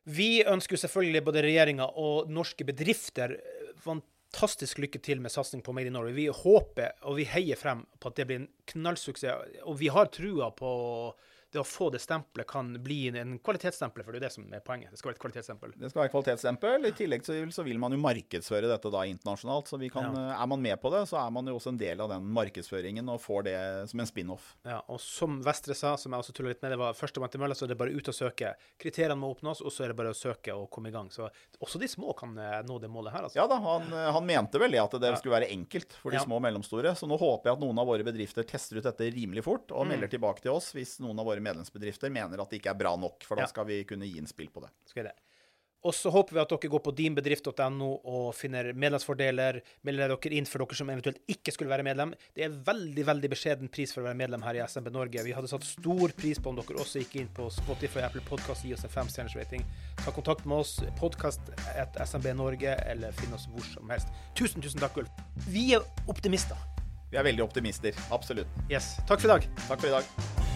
Vi 0.06 0.44
ønsker 0.44 0.76
selvfølgelig 0.76 1.24
både 1.24 1.42
regjeringa 1.42 1.86
og 1.96 2.28
norske 2.30 2.62
bedrifter 2.64 3.32
eh, 3.34 3.72
fantastisk 4.34 4.80
lykke 4.82 4.98
til 4.98 5.20
med 5.22 5.30
satsing 5.30 5.62
på 5.62 5.72
Made 5.72 5.86
in 5.86 5.94
Norway. 5.94 6.14
Vi 6.14 6.26
håper 6.26 6.96
og 7.06 7.18
vi 7.18 7.26
heier 7.28 7.56
frem 7.56 7.84
på 8.00 8.10
at 8.10 8.16
det 8.18 8.26
blir 8.26 8.40
en 8.42 8.48
knallsuksess. 8.66 9.60
Og 9.62 9.78
vi 9.78 9.88
har 9.88 10.10
trua 10.10 10.50
på 10.50 11.14
det 11.54 11.62
å 11.62 11.66
få 11.66 11.88
det 11.94 12.00
stempelet 12.02 12.46
kan 12.50 12.72
bli 12.82 13.08
en 13.14 13.36
kvalitetsstempel, 13.38 14.02
for 14.04 14.12
det 14.14 14.20
er 14.22 14.26
det 14.26 14.32
som 14.34 14.44
er 14.52 14.62
poenget. 14.64 14.90
Det 14.92 14.98
skal 15.00 15.10
være 15.12 15.16
et 15.18 15.22
kvalitetsstempel. 15.24 15.74
Det 15.78 15.90
skal 15.92 16.02
være 16.02 16.12
kvalitetsstempel. 16.14 16.86
I 16.90 16.94
tillegg 16.98 17.24
så 17.26 17.36
vil, 17.38 17.52
så 17.54 17.64
vil 17.66 17.78
man 17.82 17.94
jo 17.94 18.00
markedsføre 18.02 18.68
dette 18.70 18.90
da 18.92 19.04
internasjonalt. 19.08 19.70
Så 19.70 19.78
vi 19.80 19.88
kan, 19.94 20.10
ja. 20.14 20.34
er 20.42 20.50
man 20.50 20.62
med 20.64 20.80
på 20.82 20.90
det, 20.94 21.04
så 21.10 21.18
er 21.22 21.30
man 21.34 21.46
jo 21.50 21.56
også 21.58 21.72
en 21.74 21.78
del 21.80 22.00
av 22.04 22.10
den 22.10 22.26
markedsføringen 22.34 23.08
og 23.14 23.20
får 23.22 23.46
det 23.48 23.56
som 23.92 24.00
en 24.02 24.10
spin-off. 24.10 24.50
Ja, 24.66 24.80
og 24.90 25.00
som 25.00 25.38
Vestre 25.46 25.76
sa, 25.78 25.94
som 26.00 26.12
jeg 26.14 26.24
også 26.24 26.34
tulla 26.36 26.52
litt 26.52 26.62
med, 26.64 26.74
det 26.74 26.80
var 26.80 26.96
førstemann 26.98 27.30
til 27.32 27.42
mølla, 27.44 27.54
så 27.58 27.66
er 27.68 27.72
det 27.74 27.78
bare 27.80 27.94
ut 27.94 28.10
og 28.10 28.16
søke. 28.16 28.54
Kriteriene 28.80 29.16
må 29.20 29.30
oppnås, 29.34 29.62
og 29.64 29.72
så 29.74 29.84
er 29.86 29.92
det 29.94 29.98
bare 30.00 30.12
å 30.14 30.18
søke 30.18 30.54
og 30.56 30.68
komme 30.74 30.90
i 30.90 30.94
gang. 30.94 31.10
Så 31.14 31.28
også 31.62 31.78
de 31.80 31.88
små 31.90 32.14
kan 32.18 32.34
eh, 32.38 32.60
nå 32.66 32.78
det 32.82 32.90
målet 32.92 33.14
her, 33.14 33.28
altså. 33.28 33.38
Ja 33.38 33.46
da, 33.50 33.60
han, 33.62 33.86
eh, 33.94 34.10
han 34.18 34.26
mente 34.28 34.60
vel 34.62 34.74
det 34.74 34.82
at 34.82 34.98
det 35.00 35.12
Ja. 35.14 35.20
skulle 35.20 35.38
være 35.38 35.50
enkelt 35.54 35.92
for 36.02 36.10
de 36.10 36.18
små 36.18 36.40
og 36.40 36.42
mellomstore. 36.42 36.94
Så 36.98 37.06
nå 37.06 37.18
håper 37.20 37.50
jeg 37.52 37.58
at 37.58 37.62
noen 37.62 37.78
av 37.78 37.86
våre 37.86 38.02
bedrifter 38.06 38.42
tester 38.48 38.80
ut 38.80 38.84
dette 38.88 39.10
rimelig 39.14 39.44
fort 39.46 39.70
og 39.70 39.84
Mm. 39.84 39.88
melder 39.94 40.08
tilbake 40.08 40.40
til 40.42 40.52
oss 40.52 40.72
hvis 40.72 40.98
noen 41.00 41.18
av 41.20 41.26
våre 41.28 41.40
medlemsbedrifter 41.44 42.12
mener 42.12 42.40
at 42.42 42.50
det 42.50 42.62
ikke 42.62 42.72
er 42.74 42.80
bra 42.80 42.94
nok. 43.00 43.24
For 43.28 43.40
da 43.40 43.48
skal 43.50 43.68
vi 43.68 43.82
kunne 43.88 44.08
gi 44.08 44.18
innspill 44.20 44.50
på 44.54 44.64
det. 44.64 44.72
Skal 44.90 45.10
det. 45.10 45.16
Og 45.84 45.92
så 45.92 46.08
håper 46.08 46.32
vi 46.32 46.40
at 46.40 46.48
dere 46.48 46.68
går 46.72 46.80
på 46.80 46.92
dinbedrift.no 46.96 47.88
og 48.08 48.28
finner 48.36 48.70
medlemsfordeler. 48.72 49.58
Melder 49.84 50.14
dere 50.14 50.32
inn 50.38 50.48
for 50.48 50.64
dere 50.64 50.78
som 50.78 50.88
eventuelt 50.92 51.20
ikke 51.28 51.52
skulle 51.52 51.72
være 51.72 51.84
medlem. 51.84 52.14
Det 52.32 52.46
er 52.46 52.54
veldig 52.68 53.04
veldig 53.10 53.30
beskjeden 53.34 53.68
pris 53.72 53.92
for 53.92 54.00
å 54.00 54.08
være 54.08 54.18
medlem 54.22 54.46
her 54.46 54.56
i 54.56 54.62
SMB 54.64 54.88
Norge. 54.94 55.24
Vi 55.26 55.34
hadde 55.36 55.50
satt 55.52 55.66
stor 55.68 56.14
pris 56.16 56.40
på 56.40 56.54
om 56.54 56.60
dere 56.60 56.80
også 56.80 57.04
gikk 57.04 57.18
inn 57.20 57.28
på 57.36 57.50
Spotify 57.52 58.00
og 58.00 58.08
Apple 58.08 58.24
Podcast 58.30 58.64
gi 58.64 58.72
oss 58.76 58.86
en 58.88 58.94
femstjerners 58.96 59.36
rating. 59.36 59.66
Ta 60.00 60.14
kontakt 60.16 60.48
med 60.48 60.64
oss, 60.64 60.78
podkast 61.00 61.52
etter 61.74 62.08
SMB 62.08 62.32
Norge, 62.40 62.78
eller 62.88 63.12
finn 63.20 63.36
oss 63.36 63.44
hvor 63.52 63.68
som 63.74 63.92
helst. 63.92 64.08
Tusen, 64.40 64.64
tusen 64.64 64.80
takk, 64.80 64.96
Ulf. 65.04 65.24
Vi 65.52 65.74
er 65.76 65.84
optimister. 66.08 66.56
Vi 67.12 67.20
er 67.20 67.28
veldig 67.28 67.44
optimister. 67.44 67.92
Absolutt. 68.14 68.48
Yes. 68.72 68.94
Takk 69.04 69.20
for 69.20 69.28
i 69.28 69.36
dag. 69.36 69.48
Takk 69.68 69.84
for 69.84 69.92
i 69.92 69.96
dag. 69.98 70.53